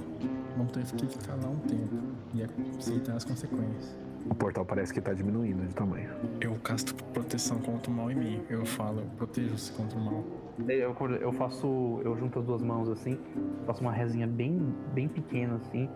[0.56, 1.96] vamos ter que ficar lá um tempo
[2.34, 2.42] e
[2.78, 3.96] aceitar as consequências.
[4.30, 6.10] O portal parece que tá diminuindo de tamanho.
[6.40, 8.42] Eu casto proteção contra o mal em mim.
[8.48, 10.24] Eu falo, proteja-se contra o mal.
[10.68, 12.00] Eu, eu faço.
[12.04, 13.18] Eu junto as duas mãos assim,
[13.66, 15.88] faço uma resinha bem, bem pequena assim,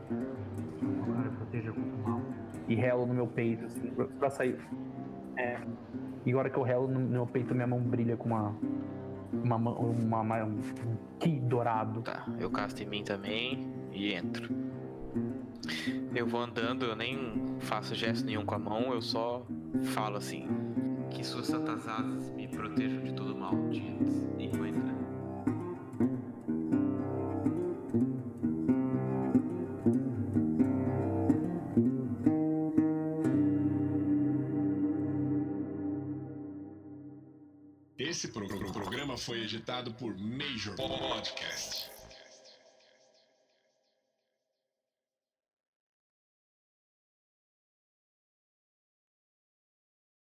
[1.06, 2.20] Agora proteja contra o mal.
[2.66, 4.58] e relo no meu peito, assim, pra, pra sair.
[5.36, 5.58] É.
[6.24, 8.54] E agora que eu relo no meu peito, minha mão brilha com uma.
[9.32, 10.60] Uma, ma- uma, uma, um
[11.18, 12.00] ki dourado.
[12.02, 14.54] Tá, eu casto em mim também e entro.
[16.14, 19.44] Eu vou andando, eu nem faço gesto nenhum com a mão, eu só
[19.82, 20.48] falo assim.
[21.10, 23.95] Que suas santas asas me protejam de todo mal, dias.
[38.16, 41.90] Esse pro- pro- programa foi editado por Major Podcast.